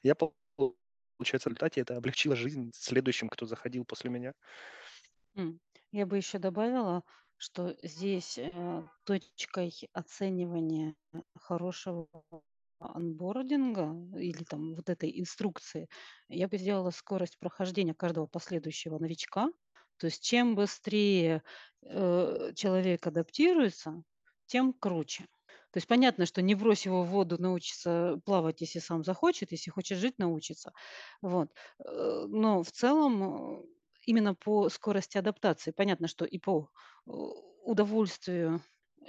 [0.05, 4.33] Я, получается, в результате это облегчило жизнь следующим, кто заходил после меня.
[5.91, 7.03] Я бы еще добавила,
[7.37, 10.95] что здесь э, точкой оценивания
[11.35, 12.07] хорошего
[12.95, 15.89] онбординга или там вот этой инструкции
[16.29, 19.49] я бы сделала скорость прохождения каждого последующего новичка.
[19.99, 21.43] То есть чем быстрее
[21.83, 24.03] э, человек адаптируется,
[24.47, 25.27] тем круче.
[25.75, 29.71] То есть понятно, что не брось его в воду научиться плавать, если сам захочет, если
[29.71, 30.73] хочет жить, научится.
[31.21, 31.51] Вот.
[31.79, 33.65] Э, но в целом э,
[34.07, 35.73] именно по скорости адаптации.
[35.73, 36.71] Понятно, что и по
[37.07, 37.11] э,
[37.65, 38.61] удовольствию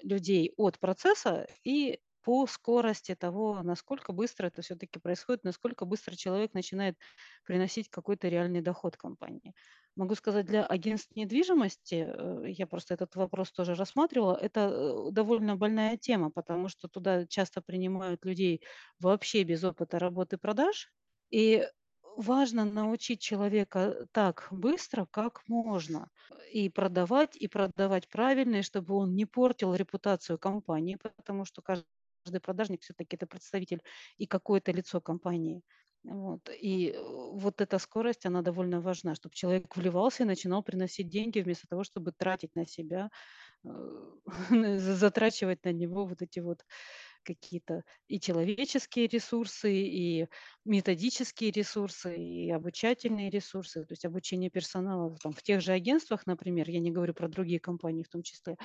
[0.03, 6.55] людей от процесса, и по скорости того, насколько быстро это все-таки происходит, насколько быстро человек
[6.55, 6.97] начинает
[7.43, 9.53] приносить какой-то реальный доход компании.
[9.95, 15.55] Могу сказать, для агентств недвижимости, э, я просто этот вопрос тоже рассматривала, это э, довольно
[15.55, 18.63] больная тема, потому что туда часто принимают людей
[18.99, 20.91] вообще без опыта работы продаж,
[21.29, 21.67] и
[22.17, 26.09] важно научить человека так быстро, как можно.
[26.51, 31.85] И продавать, и продавать правильно, и чтобы он не портил репутацию компании, потому что каждый
[32.39, 33.81] продажник все-таки это представитель
[34.17, 35.61] и какое-то лицо компании.
[36.05, 36.49] Вот.
[36.61, 41.39] И э, вот эта скорость, она довольно важна, чтобы человек вливался и начинал приносить деньги
[41.39, 43.09] вместо того, чтобы тратить на себя,
[43.63, 43.69] э,
[44.77, 46.63] затрачивать на него вот эти вот
[47.23, 50.27] какие-то и человеческие ресурсы, и
[50.63, 56.69] методические ресурсы, и обучательные ресурсы, то есть обучение персонала там, в тех же агентствах, например,
[56.69, 58.57] я не говорю про другие компании в том числе,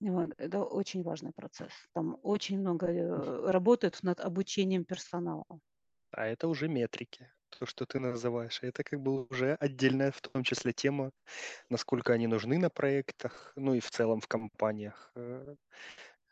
[0.00, 1.72] вот, это очень важный процесс.
[1.94, 5.44] Там очень много э, работают над обучением персонала.
[6.10, 8.60] А это уже метрики, то, что ты называешь.
[8.62, 11.12] Это как бы уже отдельная в том числе тема,
[11.70, 15.12] насколько они нужны на проектах, ну и в целом в компаниях.
[15.16, 15.56] Э,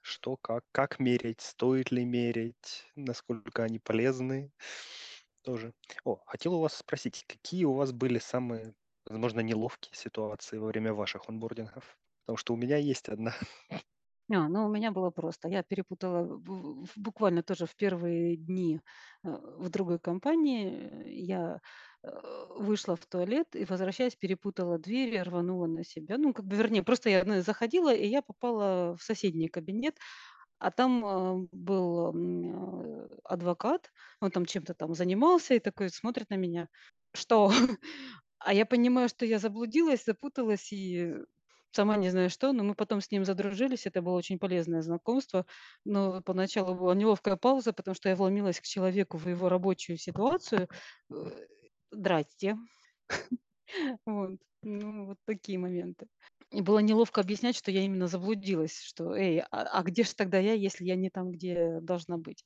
[0.03, 4.53] что, как, как мерить, стоит ли мерить, насколько они полезны
[5.42, 5.72] тоже.
[6.05, 8.74] О, хотел у вас спросить, какие у вас были самые,
[9.07, 11.98] возможно, неловкие ситуации во время ваших онбордингов?
[12.25, 13.35] Потому что у меня есть одна.
[14.31, 15.49] А, ну, у меня было просто.
[15.49, 16.41] Я перепутала
[16.97, 18.81] буквально тоже в первые дни
[19.23, 21.03] э, в другой компании.
[21.07, 21.61] Я
[22.03, 22.09] э,
[22.59, 26.17] вышла в туалет и, возвращаясь, перепутала дверь, рванула на себя.
[26.17, 29.99] Ну, как бы, вернее, просто я заходила, и я попала в соседний кабинет,
[30.59, 32.15] а там э, был
[33.25, 36.69] адвокат, он там чем-то там занимался и такой смотрит на меня.
[37.15, 37.51] Что?
[38.47, 41.15] А я понимаю, что я заблудилась, запуталась и
[41.75, 43.87] сама не знаю что, но мы потом с ним задружились.
[43.87, 45.47] Это было очень полезное знакомство.
[45.85, 50.69] Но поначалу была неловкая пауза, потому что я вломилась к человеку в его рабочую ситуацию.
[51.11, 51.15] Э,
[51.91, 52.57] Здрасте.
[54.07, 54.39] Вот.
[54.63, 56.07] Ну, вот такие моменты.
[56.51, 60.39] И было неловко объяснять, что я именно заблудилась, что, эй, а, а где же тогда
[60.39, 62.45] я, если я не там, где должна быть?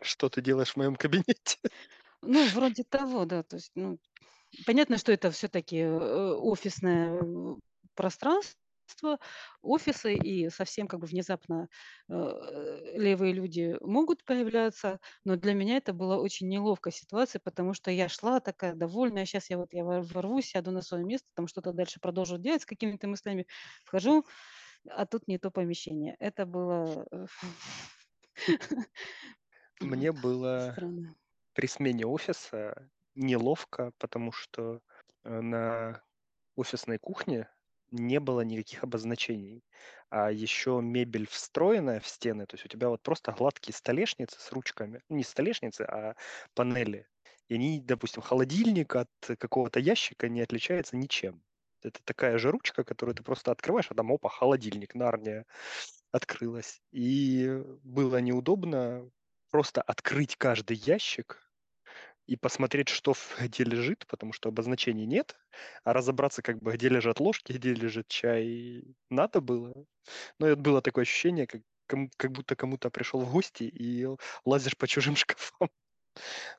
[0.00, 1.58] Что ты делаешь в моем кабинете?
[2.22, 3.42] Ну, вроде того, да.
[3.42, 3.98] То есть, ну,
[4.66, 7.54] понятно, что это все-таки э, офисное э,
[7.94, 9.18] пространство,
[9.62, 11.68] офисы, и совсем как бы внезапно
[12.08, 12.14] э,
[12.96, 18.08] левые люди могут появляться, но для меня это была очень неловкая ситуация, потому что я
[18.08, 21.72] шла такая довольная, сейчас я вот я вор- ворвусь, сяду на свое место, там что-то
[21.72, 23.46] дальше продолжу делать с какими-то мыслями,
[23.84, 24.24] вхожу,
[24.88, 26.16] а тут не то помещение.
[26.20, 27.26] Это было э,
[29.80, 31.14] Мне было странно.
[31.54, 34.80] при смене офиса неловко, потому что
[35.24, 36.04] э, на
[36.56, 37.50] офисной кухне
[37.92, 39.62] не было никаких обозначений.
[40.10, 44.52] А еще мебель встроенная в стены, то есть у тебя вот просто гладкие столешницы с
[44.52, 45.02] ручками.
[45.08, 46.16] Ну, не столешницы, а
[46.54, 47.06] панели.
[47.48, 51.42] И они, допустим, холодильник от какого-то ящика не отличается ничем.
[51.82, 55.46] Это такая же ручка, которую ты просто открываешь, а там опа, холодильник, Нарния
[56.12, 56.80] открылась.
[56.92, 59.10] И было неудобно
[59.50, 61.51] просто открыть каждый ящик
[62.32, 65.36] и посмотреть, что где лежит, потому что обозначений нет,
[65.84, 69.74] а разобраться, как бы, где лежат ложки, где лежит чай, надо было.
[70.38, 71.60] Но это было такое ощущение, как,
[72.16, 74.08] как будто кому-то пришел в гости и
[74.46, 75.68] лазишь по чужим шкафам.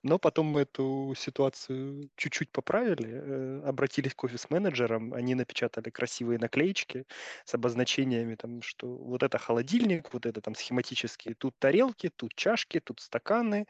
[0.03, 7.05] Но потом мы эту ситуацию чуть-чуть поправили, э, обратились к офис-менеджерам, они напечатали красивые наклеечки
[7.45, 12.79] с обозначениями, там, что вот это холодильник, вот это там схематические, тут тарелки, тут чашки,
[12.79, 13.67] тут стаканы,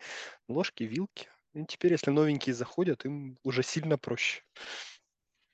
[0.47, 1.27] ложки, вилки.
[1.53, 4.41] И теперь, если новенькие заходят, им уже сильно проще.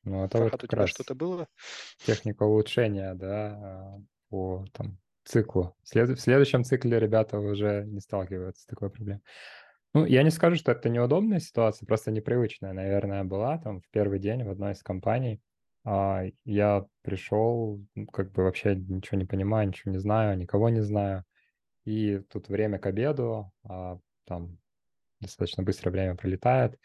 [0.03, 1.47] Ну, это вот Фархат, у как тебя раз что-то было?
[2.01, 5.75] техника улучшения, да, а, по там циклу.
[5.83, 9.21] В, след- в следующем цикле ребята уже не сталкиваются с такой проблемой.
[9.93, 14.19] Ну, я не скажу, что это неудобная ситуация, просто непривычная, наверное, была там в первый
[14.19, 15.41] день в одной из компаний.
[15.85, 20.81] А, я пришел, ну, как бы вообще ничего не понимаю, ничего не знаю, никого не
[20.81, 21.25] знаю.
[21.85, 24.59] И тут время к обеду, а, там
[25.19, 26.77] достаточно быстро время пролетает,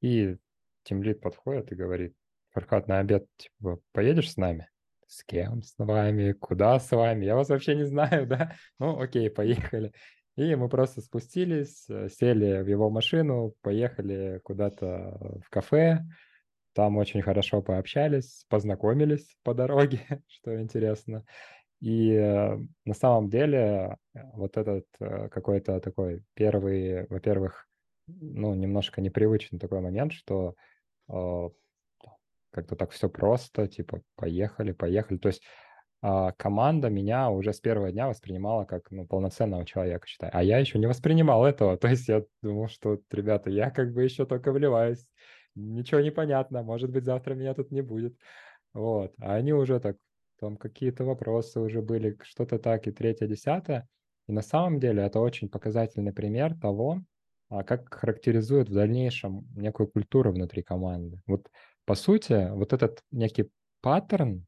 [0.00, 0.36] и
[0.84, 2.14] тимлид подходит и говорит,
[2.50, 4.68] Фархат, на обед, типа, поедешь с нами?
[5.06, 6.32] С кем с вами?
[6.32, 7.24] Куда с вами?
[7.24, 8.56] Я вас вообще не знаю, да?
[8.78, 9.92] Ну, окей, поехали.
[10.36, 16.00] И мы просто спустились, э, сели в его машину, поехали куда-то в кафе,
[16.72, 21.24] там очень хорошо пообщались, познакомились по дороге, что интересно.
[21.80, 22.56] И э,
[22.86, 27.68] на самом деле э, вот этот какой-то такой первый, во-первых,
[28.06, 30.54] ну, немножко непривычный такой момент, что
[31.08, 31.48] э,
[32.50, 35.18] как-то так все просто, типа, поехали, поехали.
[35.18, 35.42] То есть
[36.04, 40.30] а, команда меня уже с первого дня воспринимала как ну, полноценного человека, считай.
[40.32, 41.76] А я еще не воспринимал этого.
[41.78, 45.06] То есть я думал, что, ребята, я как бы еще только вливаюсь.
[45.54, 46.62] Ничего не понятно.
[46.62, 48.16] Может быть, завтра меня тут не будет.
[48.74, 49.14] Вот.
[49.20, 49.96] А они уже так,
[50.40, 53.88] там какие-то вопросы уже были, что-то так, и третье, десятое.
[54.26, 57.02] И на самом деле это очень показательный пример того,
[57.52, 61.20] а, как характеризует в дальнейшем некую культуру внутри команды.
[61.26, 61.50] Вот
[61.84, 63.50] по сути, вот этот некий
[63.82, 64.46] паттерн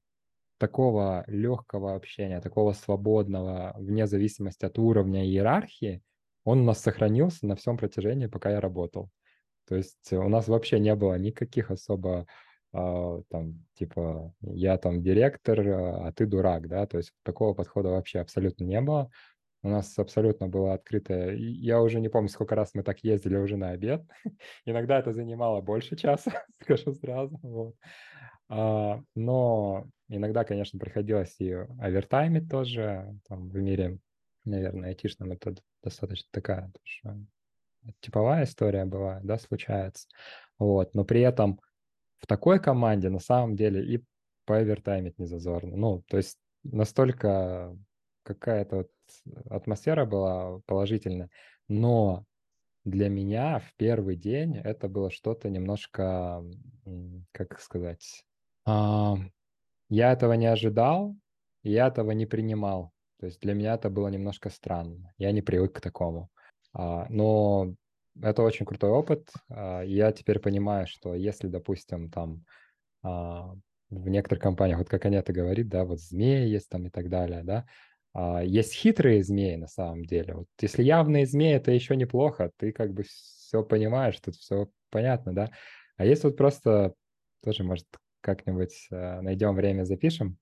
[0.57, 6.01] такого легкого общения, такого свободного, вне зависимости от уровня иерархии,
[6.45, 9.11] он у нас сохранился на всем протяжении, пока я работал.
[9.69, 12.27] То есть у нас вообще не было никаких особо
[12.73, 18.21] э, там, типа, я там директор, а ты дурак, да, то есть такого подхода вообще
[18.21, 19.11] абсолютно не было.
[19.65, 21.35] У нас абсолютно было открытое.
[21.35, 24.03] Я уже не помню, сколько раз мы так ездили уже на обед.
[24.67, 27.41] Иногда это занимало больше часа, скажу сразу.
[27.43, 27.75] Вот.
[28.49, 33.19] А, но иногда, конечно, приходилось и овертаймить тоже.
[33.27, 33.99] Там в мире,
[34.45, 36.71] наверное, айтишном это достаточно такая
[37.03, 37.27] тоже
[38.01, 40.09] типовая история была, да, случается.
[40.59, 40.95] Вот.
[40.95, 41.61] Но при этом
[42.19, 44.05] в такой команде на самом деле и
[44.47, 45.77] поовертаймить не зазорно.
[45.77, 47.77] Ну, то есть настолько
[48.25, 48.91] какая-то вот
[49.49, 51.31] атмосфера была положительная,
[51.69, 52.25] но
[52.85, 56.45] для меня в первый день это было что-то немножко,
[57.33, 58.25] как сказать,
[58.67, 59.17] а,
[59.89, 61.17] я этого не ожидал,
[61.63, 62.93] я этого не принимал.
[63.21, 65.13] То есть для меня это было немножко странно.
[65.19, 66.29] Я не привык к такому.
[66.73, 67.75] А, но
[68.21, 69.33] это очень крутой опыт.
[69.49, 72.45] А, я теперь понимаю, что если, допустим, там
[73.03, 77.43] в некоторых компаниях, вот как Анета говорит, да, вот змеи есть там и так далее,
[77.43, 77.67] да,
[78.45, 80.35] есть хитрые змеи на самом деле.
[80.35, 85.35] Вот если явные змеи, это еще неплохо, ты как бы все понимаешь, тут все понятно,
[85.35, 85.51] да.
[85.97, 86.95] А есть вот просто
[87.43, 87.87] тоже, может,
[88.21, 90.39] как-нибудь найдем время, запишем,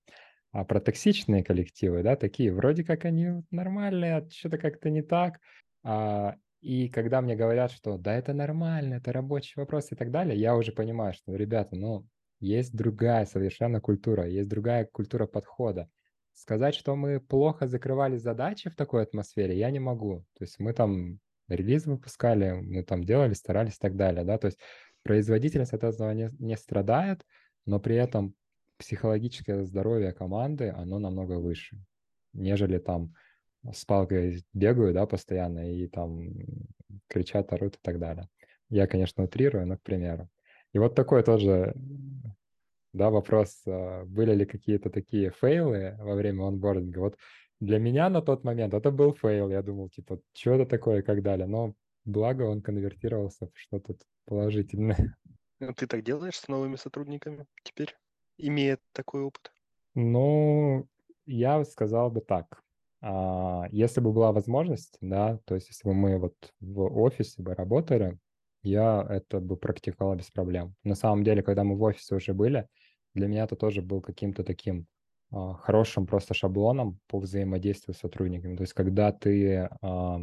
[0.51, 5.39] а про токсичные коллективы, да, такие, вроде как они нормальные, а что-то как-то не так.
[5.83, 10.39] А, и когда мне говорят, что да, это нормально, это рабочий вопрос и так далее,
[10.39, 12.07] я уже понимаю, что, ребята, ну,
[12.39, 15.89] есть другая совершенно культура, есть другая культура подхода.
[16.33, 20.25] Сказать, что мы плохо закрывали задачи в такой атмосфере, я не могу.
[20.37, 24.47] То есть мы там релиз выпускали, мы там делали, старались и так далее, да, то
[24.47, 24.59] есть
[25.03, 27.25] производительность от этого не, не страдает,
[27.65, 28.33] но при этом
[28.77, 31.77] психологическое здоровье команды, оно намного выше,
[32.33, 33.13] нежели там
[33.71, 36.29] с палкой бегают, да, постоянно и там
[37.07, 38.27] кричат, орут и так далее.
[38.69, 40.29] Я, конечно, утрирую, но к примеру.
[40.73, 41.73] И вот такой тоже,
[42.93, 46.99] да, вопрос, а, были ли какие-то такие фейлы во время онбординга.
[46.99, 47.17] Вот
[47.59, 49.49] для меня на тот момент это был фейл.
[49.49, 51.47] Я думал, типа, что это такое и как далее.
[51.47, 51.73] Но
[52.05, 55.17] благо он конвертировался в что-то положительное.
[55.59, 57.95] Ну, ты так делаешь с новыми сотрудниками теперь,
[58.37, 59.53] имея такой опыт?
[59.95, 60.89] Ну,
[61.25, 62.61] я сказал бы так.
[62.99, 67.55] А, если бы была возможность, да, то есть если бы мы вот в офисе бы
[67.55, 68.19] работали,
[68.61, 70.75] я это бы практиковал без проблем.
[70.83, 72.67] На самом деле, когда мы в офисе уже были,
[73.13, 74.87] для меня это тоже был каким-то таким
[75.31, 78.55] а, хорошим просто шаблоном по взаимодействию с сотрудниками.
[78.55, 80.21] То есть когда ты а,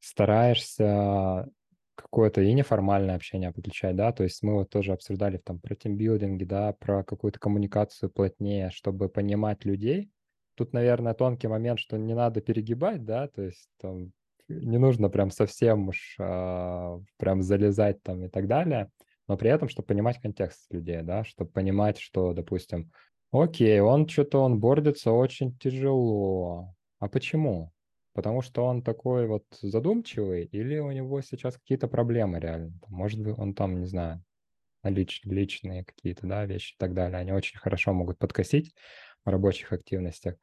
[0.00, 1.48] стараешься
[1.96, 6.44] какое-то и неформальное общение подключать, да, то есть мы вот тоже обсуждали там про тимбилдинги,
[6.44, 10.10] да, про какую-то коммуникацию плотнее, чтобы понимать людей.
[10.54, 14.12] Тут, наверное, тонкий момент, что не надо перегибать, да, то есть там
[14.48, 18.90] не нужно прям совсем уж а, прям залезать там и так далее,
[19.30, 22.90] но при этом, чтобы понимать контекст людей, да, чтобы понимать, что, допустим,
[23.30, 26.74] окей, он что-то он бордится очень тяжело.
[26.98, 27.70] А почему?
[28.12, 32.72] Потому что он такой вот задумчивый, или у него сейчас какие-то проблемы реально?
[32.88, 34.20] Может быть, он там, не знаю,
[34.82, 37.18] лич, личные какие-то, да, вещи и так далее.
[37.18, 38.74] Они очень хорошо могут подкосить
[39.24, 40.34] в рабочих активностях.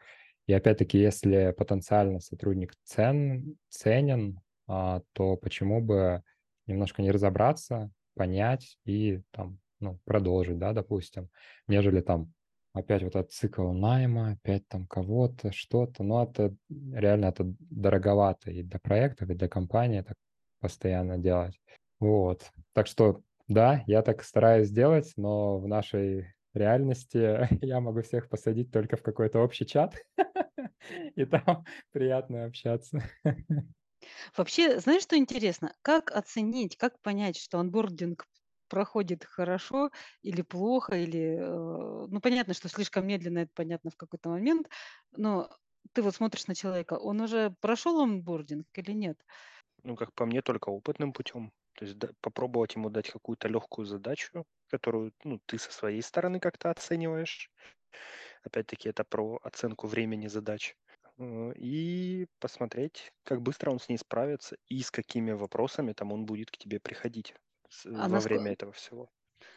[0.45, 6.23] И опять-таки, если потенциально сотрудник цен, ценен, а, то почему бы
[6.67, 11.29] немножко не разобраться, понять и там, ну, продолжить, да, допустим,
[11.67, 12.33] нежели там
[12.73, 18.63] опять вот этот цикл найма, опять там кого-то, что-то, но это реально это дороговато и
[18.63, 20.17] для проектов, и для компании так
[20.59, 21.59] постоянно делать.
[21.99, 22.51] Вот.
[22.73, 28.71] Так что, да, я так стараюсь сделать, но в нашей реальности я могу всех посадить
[28.71, 29.95] только в какой-то общий чат,
[31.15, 33.03] и там приятно общаться.
[34.35, 35.73] Вообще, знаешь, что интересно?
[35.81, 38.25] Как оценить, как понять, что онбординг
[38.69, 39.91] проходит хорошо
[40.21, 44.67] или плохо, или, э, ну, понятно, что слишком медленно, это понятно в какой-то момент,
[45.11, 45.49] но
[45.93, 49.17] ты вот смотришь на человека, он уже прошел онбординг или нет?
[49.83, 51.51] Ну, как по мне, только опытным путем.
[51.75, 56.39] То есть да, попробовать ему дать какую-то легкую задачу, которую ну, ты со своей стороны
[56.39, 57.51] как-то оцениваешь.
[58.43, 60.75] Опять-таки, это про оценку времени задач.
[61.19, 66.25] Э, и посмотреть, как быстро он с ней справится и с какими вопросами там он
[66.25, 67.35] будет к тебе приходить
[67.93, 69.11] А во наско- время этого всего.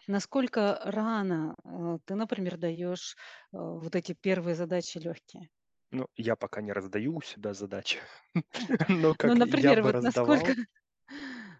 [0.07, 3.17] насколько рано э, ты, например, даешь
[3.53, 5.49] э, вот эти первые задачи легкие?
[5.93, 7.99] Ну, я пока не раздаю у себя задачи,
[8.89, 10.59] но Ну, как я например, бы вот насколько, раздавал,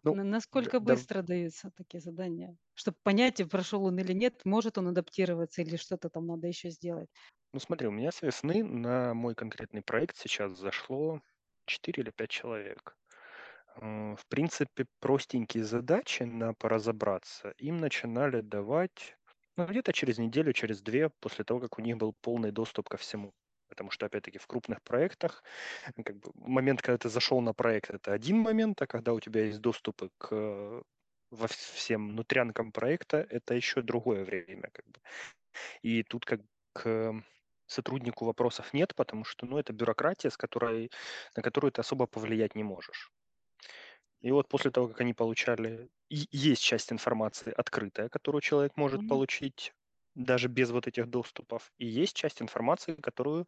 [0.05, 4.79] ну, на- насколько да, быстро даются такие задания, чтобы понять, прошел он или нет, может
[4.79, 7.11] он адаптироваться или что-то там надо еще сделать.
[7.53, 11.21] ну смотри, у меня с весны на мой конкретный проект сейчас зашло
[11.67, 12.97] 4 или 5 человек.
[13.77, 19.17] Э, В принципе, простенькие задачи на поразобраться им начинали давать
[19.57, 22.97] ну, где-то через неделю, через две, после того, как у них был полный доступ ко
[22.99, 23.35] всему.
[23.71, 25.45] Потому что, опять-таки, в крупных проектах
[25.97, 29.21] ну, как бы, момент, когда ты зашел на проект, это один момент, а когда у
[29.21, 30.83] тебя есть доступы к э,
[31.31, 34.71] во вс- всем внутрянкам проекта, это еще другое время.
[34.73, 35.01] Как бы.
[35.83, 36.41] И тут как
[36.73, 37.15] к
[37.67, 40.91] сотруднику вопросов нет, потому что ну, это бюрократия, с которой,
[41.37, 43.13] на которую ты особо повлиять не можешь.
[44.23, 49.05] И вот после того, как они получали, и есть часть информации открытая, которую человек может
[49.05, 49.07] Мгм.
[49.07, 49.73] получить
[50.15, 53.47] даже без вот этих доступов, и есть часть информации, которую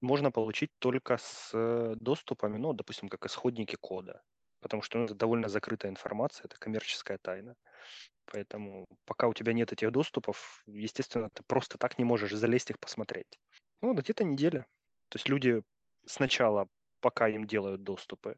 [0.00, 4.22] можно получить только с э, доступами, ну, допустим, как исходники кода,
[4.60, 7.56] потому что ну, это довольно закрытая информация, это коммерческая тайна.
[8.26, 12.78] Поэтому пока у тебя нет этих доступов, естественно, ты просто так не можешь залезть их
[12.80, 13.38] посмотреть.
[13.82, 14.66] Ну, где-то неделя.
[15.08, 15.62] То есть люди
[16.06, 16.68] сначала,
[17.00, 18.36] пока им делают доступы,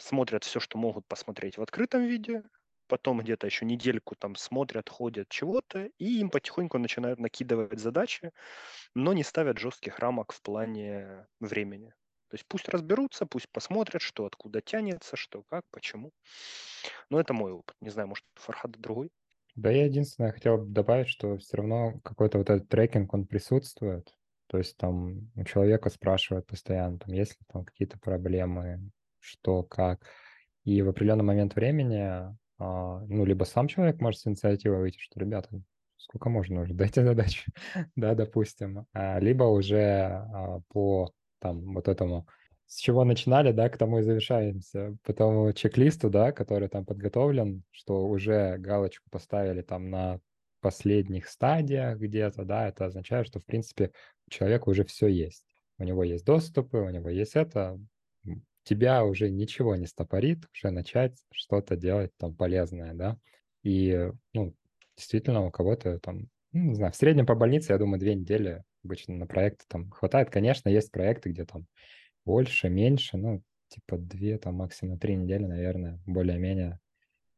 [0.00, 2.42] смотрят все, что могут посмотреть в открытом виде,
[2.88, 8.32] потом где-то еще недельку там смотрят, ходят чего-то, и им потихоньку начинают накидывать задачи,
[8.94, 11.94] но не ставят жестких рамок в плане времени.
[12.30, 16.12] То есть пусть разберутся, пусть посмотрят, что откуда тянется, что как, почему.
[17.08, 17.74] Но это мой опыт.
[17.80, 19.10] Не знаю, может, у Фархада другой?
[19.54, 24.14] Да, я единственное хотел добавить, что все равно какой-то вот этот трекинг, он присутствует.
[24.46, 30.06] То есть там у человека спрашивают постоянно, там, есть ли там какие-то проблемы, что, как.
[30.64, 35.48] И в определенный момент времени, ну, либо сам человек может с инициативой выйти, что, ребята,
[35.96, 37.50] сколько можно уже, дайте задачу,
[37.96, 38.86] да, допустим.
[38.92, 42.26] А, либо уже а, по там вот этому
[42.66, 44.96] с чего начинали, да, к тому и завершаемся.
[45.02, 50.20] По тому чек-листу, да, который там подготовлен, что уже галочку поставили там на
[50.60, 53.92] последних стадиях где-то, да, это означает, что, в принципе,
[54.26, 55.44] у человека уже все есть.
[55.78, 57.80] У него есть доступы, у него есть это.
[58.68, 63.16] Тебя уже ничего не стопорит, уже начать что-то делать там полезное, да.
[63.62, 64.54] И, ну,
[64.94, 68.62] действительно, у кого-то там, ну, не знаю, в среднем по больнице, я думаю, две недели
[68.84, 70.28] обычно на проекты там хватает.
[70.28, 71.64] Конечно, есть проекты, где там
[72.26, 76.78] больше, меньше, ну, типа две, там максимум три недели, наверное, более-менее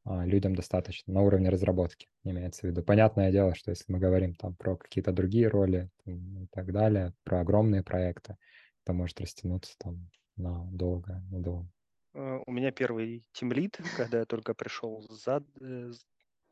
[0.02, 2.82] а, людям достаточно на уровне разработки, имеется в виду.
[2.82, 7.14] Понятное дело, что если мы говорим там про какие-то другие роли там, и так далее,
[7.22, 8.36] про огромные проекты,
[8.84, 10.10] это может растянуться там
[10.40, 11.68] на долго, надолго.
[12.14, 15.44] Э, У меня первый тимлид, когда я только пришел, зад...
[15.60, 15.90] э,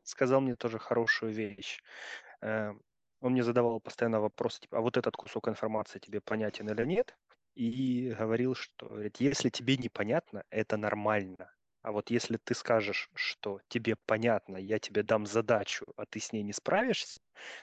[0.03, 1.81] сказал мне тоже хорошую вещь.
[2.41, 2.71] Э,
[3.21, 7.17] он мне задавал постоянно вопросы, типа, а вот этот кусок информации тебе понятен или нет?
[7.55, 11.51] И говорил, что если тебе непонятно, это нормально.
[11.81, 16.31] А вот если ты скажешь, что тебе понятно, я тебе дам задачу, а ты с
[16.33, 17.19] ней не справишься,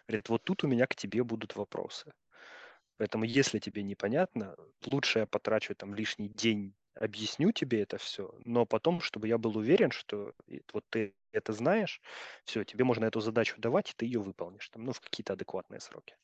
[0.09, 2.13] говорит, вот тут у меня к тебе будут вопросы.
[2.99, 4.57] Поэтому если тебе непонятно,
[4.91, 9.57] лучше я потрачу там лишний день, объясню тебе это все, но потом, чтобы я был
[9.59, 10.33] уверен, что
[10.73, 12.01] вот ты это знаешь,
[12.45, 15.81] все, тебе можно эту задачу давать, и ты ее выполнишь, там, ну, в какие-то адекватные
[15.81, 16.17] сроки.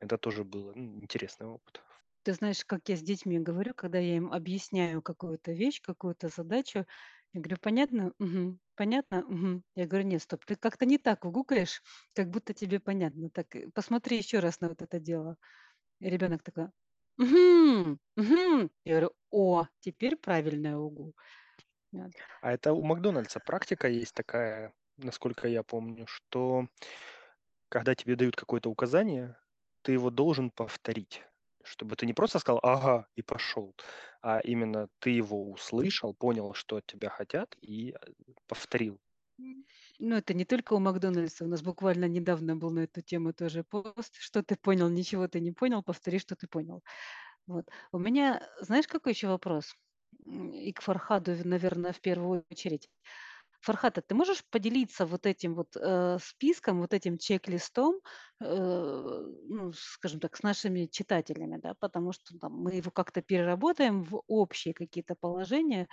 [0.00, 1.82] Это тоже было ну, интересный опыт.
[2.24, 6.84] Ты знаешь, как я с детьми говорю, когда я им объясняю какую-то вещь, какую-то задачу,
[7.32, 8.12] я говорю, понятно?
[8.18, 8.58] Угу.
[8.74, 9.24] Понятно?
[9.26, 9.62] Угу.
[9.76, 11.82] Я говорю, нет, стоп, ты как-то не так гуглишь,
[12.14, 13.30] как будто тебе понятно.
[13.30, 15.36] Так, э, посмотри еще раз на вот это дело.
[16.00, 16.68] И ребенок такой,
[17.18, 18.70] угу, угу.
[18.84, 21.14] Я говорю, о, теперь правильное угу.
[21.92, 22.12] Вот.
[22.42, 26.66] А это у Макдональдса практика есть такая, насколько я помню, что
[27.68, 29.36] когда тебе дают какое-то указание,
[29.82, 31.22] ты его должен повторить
[31.66, 33.74] чтобы ты не просто сказал «ага» и пошел,
[34.22, 37.96] а именно ты его услышал, понял, что от тебя хотят и э,
[38.46, 39.00] повторил.
[39.98, 41.44] Ну, это не только у Макдональдса.
[41.44, 44.14] У нас буквально недавно был на эту тему тоже пост.
[44.18, 46.82] Что ты понял, ничего ты не понял, повтори, что ты понял.
[47.46, 47.66] Вот.
[47.92, 49.74] У меня, знаешь, какой еще вопрос?
[50.26, 52.88] И к Фархаду, наверное, в первую очередь.
[53.60, 58.00] Фархата, ты можешь поделиться вот этим вот э, списком, вот этим чек-листом,
[58.40, 64.04] э, ну, скажем так, с нашими читателями, да, потому что там, мы его как-то переработаем
[64.04, 65.88] в общие какие-то положения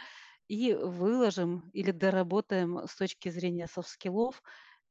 [0.47, 4.43] и выложим или доработаем с точки зрения софт-скиллов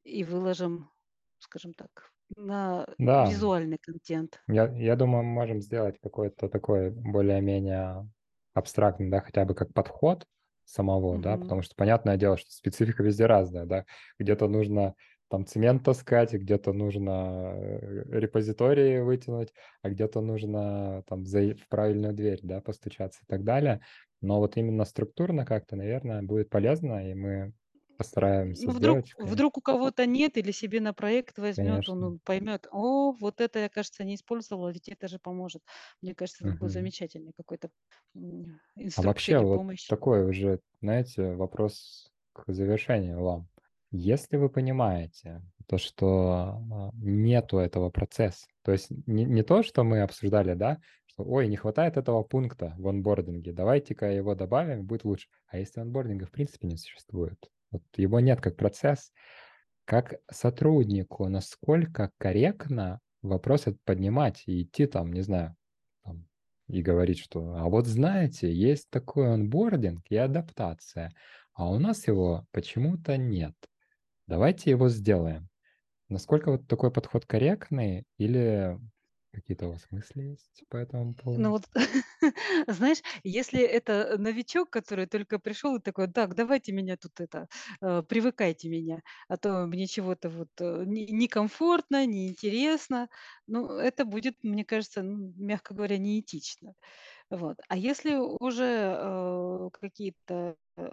[0.04, 0.90] и выложим,
[1.38, 4.40] скажем так, на Да, визуальный контент.
[4.48, 8.10] я, я думаю, мы можем сделать какой-то такой более-менее
[8.54, 10.26] абстрактный, да, хотя бы как подход,
[10.64, 11.38] самого, да, Мгм.
[11.38, 13.84] потому что понятное дело, что специфика везде разная, да,
[14.18, 14.94] где-то нужно
[15.28, 22.40] там цемент таскать, где-то нужно э, репозитории вытянуть, а где-то нужно там в правильную дверь,
[22.42, 23.80] да, постучаться и так далее.
[24.22, 27.54] Но вот именно структурно как-то, наверное, будет полезно, и мы
[27.98, 32.04] постараемся Ну, вдруг, сделать, вдруг у кого-то нет или себе на проект возьмет, он конечно.
[32.04, 35.62] он поймет, о, вот это я, кажется, не использовала, ведь это же поможет.
[36.02, 36.72] Мне кажется, это будет Мгм.
[36.72, 37.70] замечательный какой-то
[38.14, 38.60] м,
[38.94, 39.86] А вообще вот помощь.
[39.86, 43.48] такой уже, знаете, вопрос к завершению вам.
[43.90, 49.84] Если вы понимаете то, что а, нету этого процесса, то есть не, не то, что
[49.84, 50.78] мы обсуждали, да,
[51.14, 55.28] что, ой, не хватает этого пункта в онбординге, давайте-ка его добавим, будет лучше.
[55.46, 59.12] А если онбординга в принципе не существует, вот его нет как процесс,
[59.84, 65.56] как сотруднику, насколько корректно вопрос этот поднимать и идти там, не знаю,
[66.04, 66.26] там,
[66.68, 71.12] и говорить, что а вот знаете, есть такой онбординг и адаптация,
[71.54, 73.54] а у нас его почему-то нет.
[74.26, 75.48] Давайте его сделаем.
[76.08, 78.78] Насколько вот такой подход корректный или
[79.32, 81.52] какие-то у вас мысли есть по этому Ну поводу?
[81.52, 81.64] вот,
[82.68, 87.48] знаешь, если это новичок, который только пришел и такой, так, давайте меня тут это,
[87.80, 93.08] э, привыкайте меня, а то мне чего-то вот э, не- некомфортно, неинтересно,
[93.46, 96.74] ну, это будет, мне кажется, ну, мягко говоря, неэтично.
[97.30, 97.58] Вот.
[97.68, 100.90] А если уже э, какие-то э,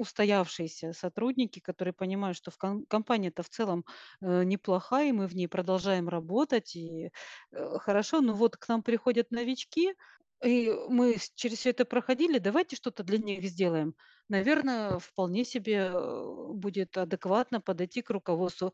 [0.00, 3.84] устоявшиеся сотрудники, которые понимают, что в ком- компания-то в целом
[4.20, 7.10] э, неплохая, и мы в ней продолжаем работать, и
[7.52, 9.94] э, хорошо, но вот к нам приходят новички,
[10.42, 13.94] и мы через все это проходили, давайте что-то для них сделаем.
[14.28, 18.72] Наверное, вполне себе э, будет адекватно подойти к руководству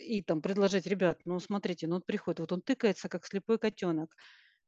[0.00, 4.14] и там предложить, ребят, ну смотрите, ну он приходит, вот он тыкается, как слепой котенок.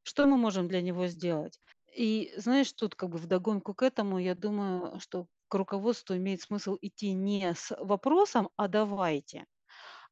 [0.03, 1.59] Что мы можем для него сделать?
[1.95, 6.77] И знаешь, тут как бы вдогонку к этому, я думаю, что к руководству имеет смысл
[6.81, 9.45] идти не с вопросом «а давайте»,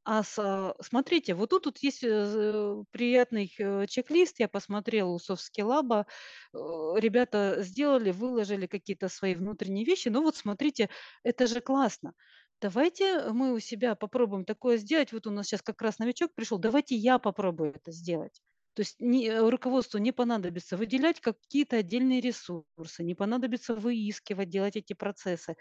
[0.05, 5.17] а с а, смотрите, вот тут вот есть э, приятный э, чек-лист, я посмотрела у
[5.17, 6.57] SoftSkillLab, э,
[6.99, 10.89] ребята сделали, выложили какие-то свои внутренние вещи, ну вот смотрите,
[11.23, 12.13] это же классно.
[12.61, 15.11] Давайте мы у себя попробуем такое сделать.
[15.11, 18.41] Вот у нас сейчас как раз новичок пришел, давайте я попробую это сделать.
[18.75, 24.75] То есть не, э, руководству не понадобится выделять какие-то отдельные ресурсы, не понадобится выискивать, делать
[24.77, 25.55] эти процессы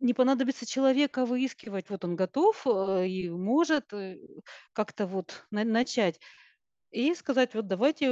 [0.00, 1.88] не понадобится человека выискивать.
[1.90, 4.18] Вот он готов э, и может э,
[4.72, 6.20] как-то вот на- начать.
[6.90, 8.08] И сказать, вот давайте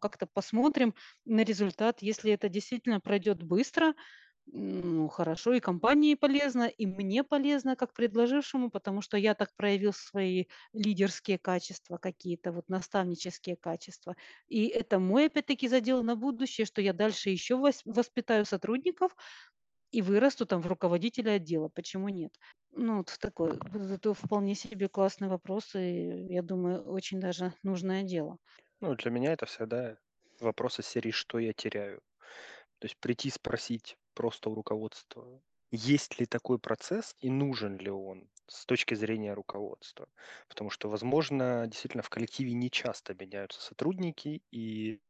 [0.00, 0.94] как-то посмотрим
[1.24, 2.02] на результат.
[2.02, 3.94] Если это действительно пройдет быстро,
[4.46, 9.92] ну, хорошо, и компании полезно, и мне полезно, как предложившему, потому что я так проявил
[9.92, 14.16] свои лидерские качества какие-то, вот наставнические качества.
[14.46, 19.16] И это мой, опять-таки, задел на будущее, что я дальше еще воспитаю сотрудников,
[19.90, 21.68] и вырасту там в руководителя отдела.
[21.68, 22.36] Почему нет?
[22.72, 23.58] Ну, вот такой,
[23.92, 28.38] это вполне себе классный вопрос, и я думаю, очень даже нужное дело.
[28.80, 29.96] Ну, для меня это всегда
[30.40, 32.02] вопрос из серии «Что я теряю?».
[32.84, 38.28] То есть прийти спросить просто у руководства, есть ли такой процесс и нужен ли он
[38.46, 40.06] с точки зрения руководства.
[40.50, 45.00] Потому что, возможно, действительно в коллективе не часто меняются сотрудники, и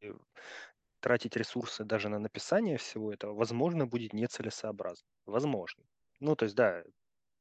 [1.00, 5.08] тратить ресурсы даже на написание всего этого, возможно, будет нецелесообразно.
[5.26, 5.82] Возможно.
[6.20, 6.84] Ну, то есть, да,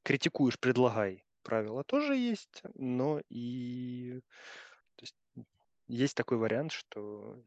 [0.01, 1.25] критикуешь, предлагай.
[1.43, 4.19] Правила тоже есть, но и
[4.95, 5.15] то есть,
[5.86, 7.38] есть такой вариант, что,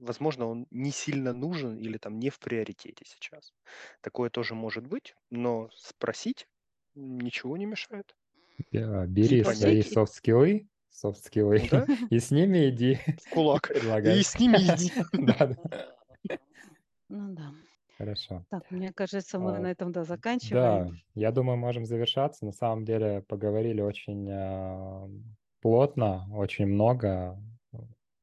[0.00, 3.52] возможно, он не сильно нужен или там не в приоритете сейчас.
[4.00, 6.46] Такое тоже может быть, но спросить
[6.94, 8.16] ничего не мешает.
[8.72, 11.86] Я- Бери свои софт-скиллы, софт-скиллы, Да.
[12.10, 13.68] и с ними иди В кулак.
[13.68, 14.18] предлагай.
[14.18, 14.92] И с ними иди.
[15.12, 16.36] Да, да.
[17.08, 17.52] Ну да.
[17.98, 18.44] Хорошо.
[18.50, 20.98] Так, мне кажется, мы А, на этом, да, Да, заканчиваем.
[21.14, 22.46] я думаю, можем завершаться.
[22.46, 25.08] На самом деле поговорили очень а,
[25.60, 27.49] плотно, очень много э,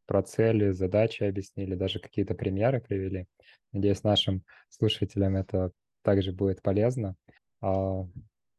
[0.08, 3.28] про цели, задачи объяснили, даже какие-то примеры привели.
[3.72, 7.16] Надеюсь, нашим слушателям это также будет полезно.
[7.62, 8.06] А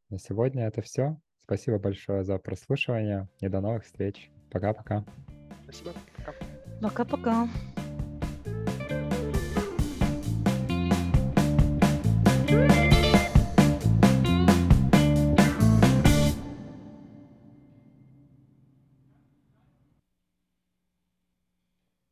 [0.09, 1.17] на сегодня это все.
[1.39, 4.29] Спасибо большое за прослушивание и до новых встреч.
[4.51, 5.03] Пока-пока.
[5.63, 5.91] Спасибо.
[6.17, 6.33] Пока.
[6.81, 7.49] Пока-пока.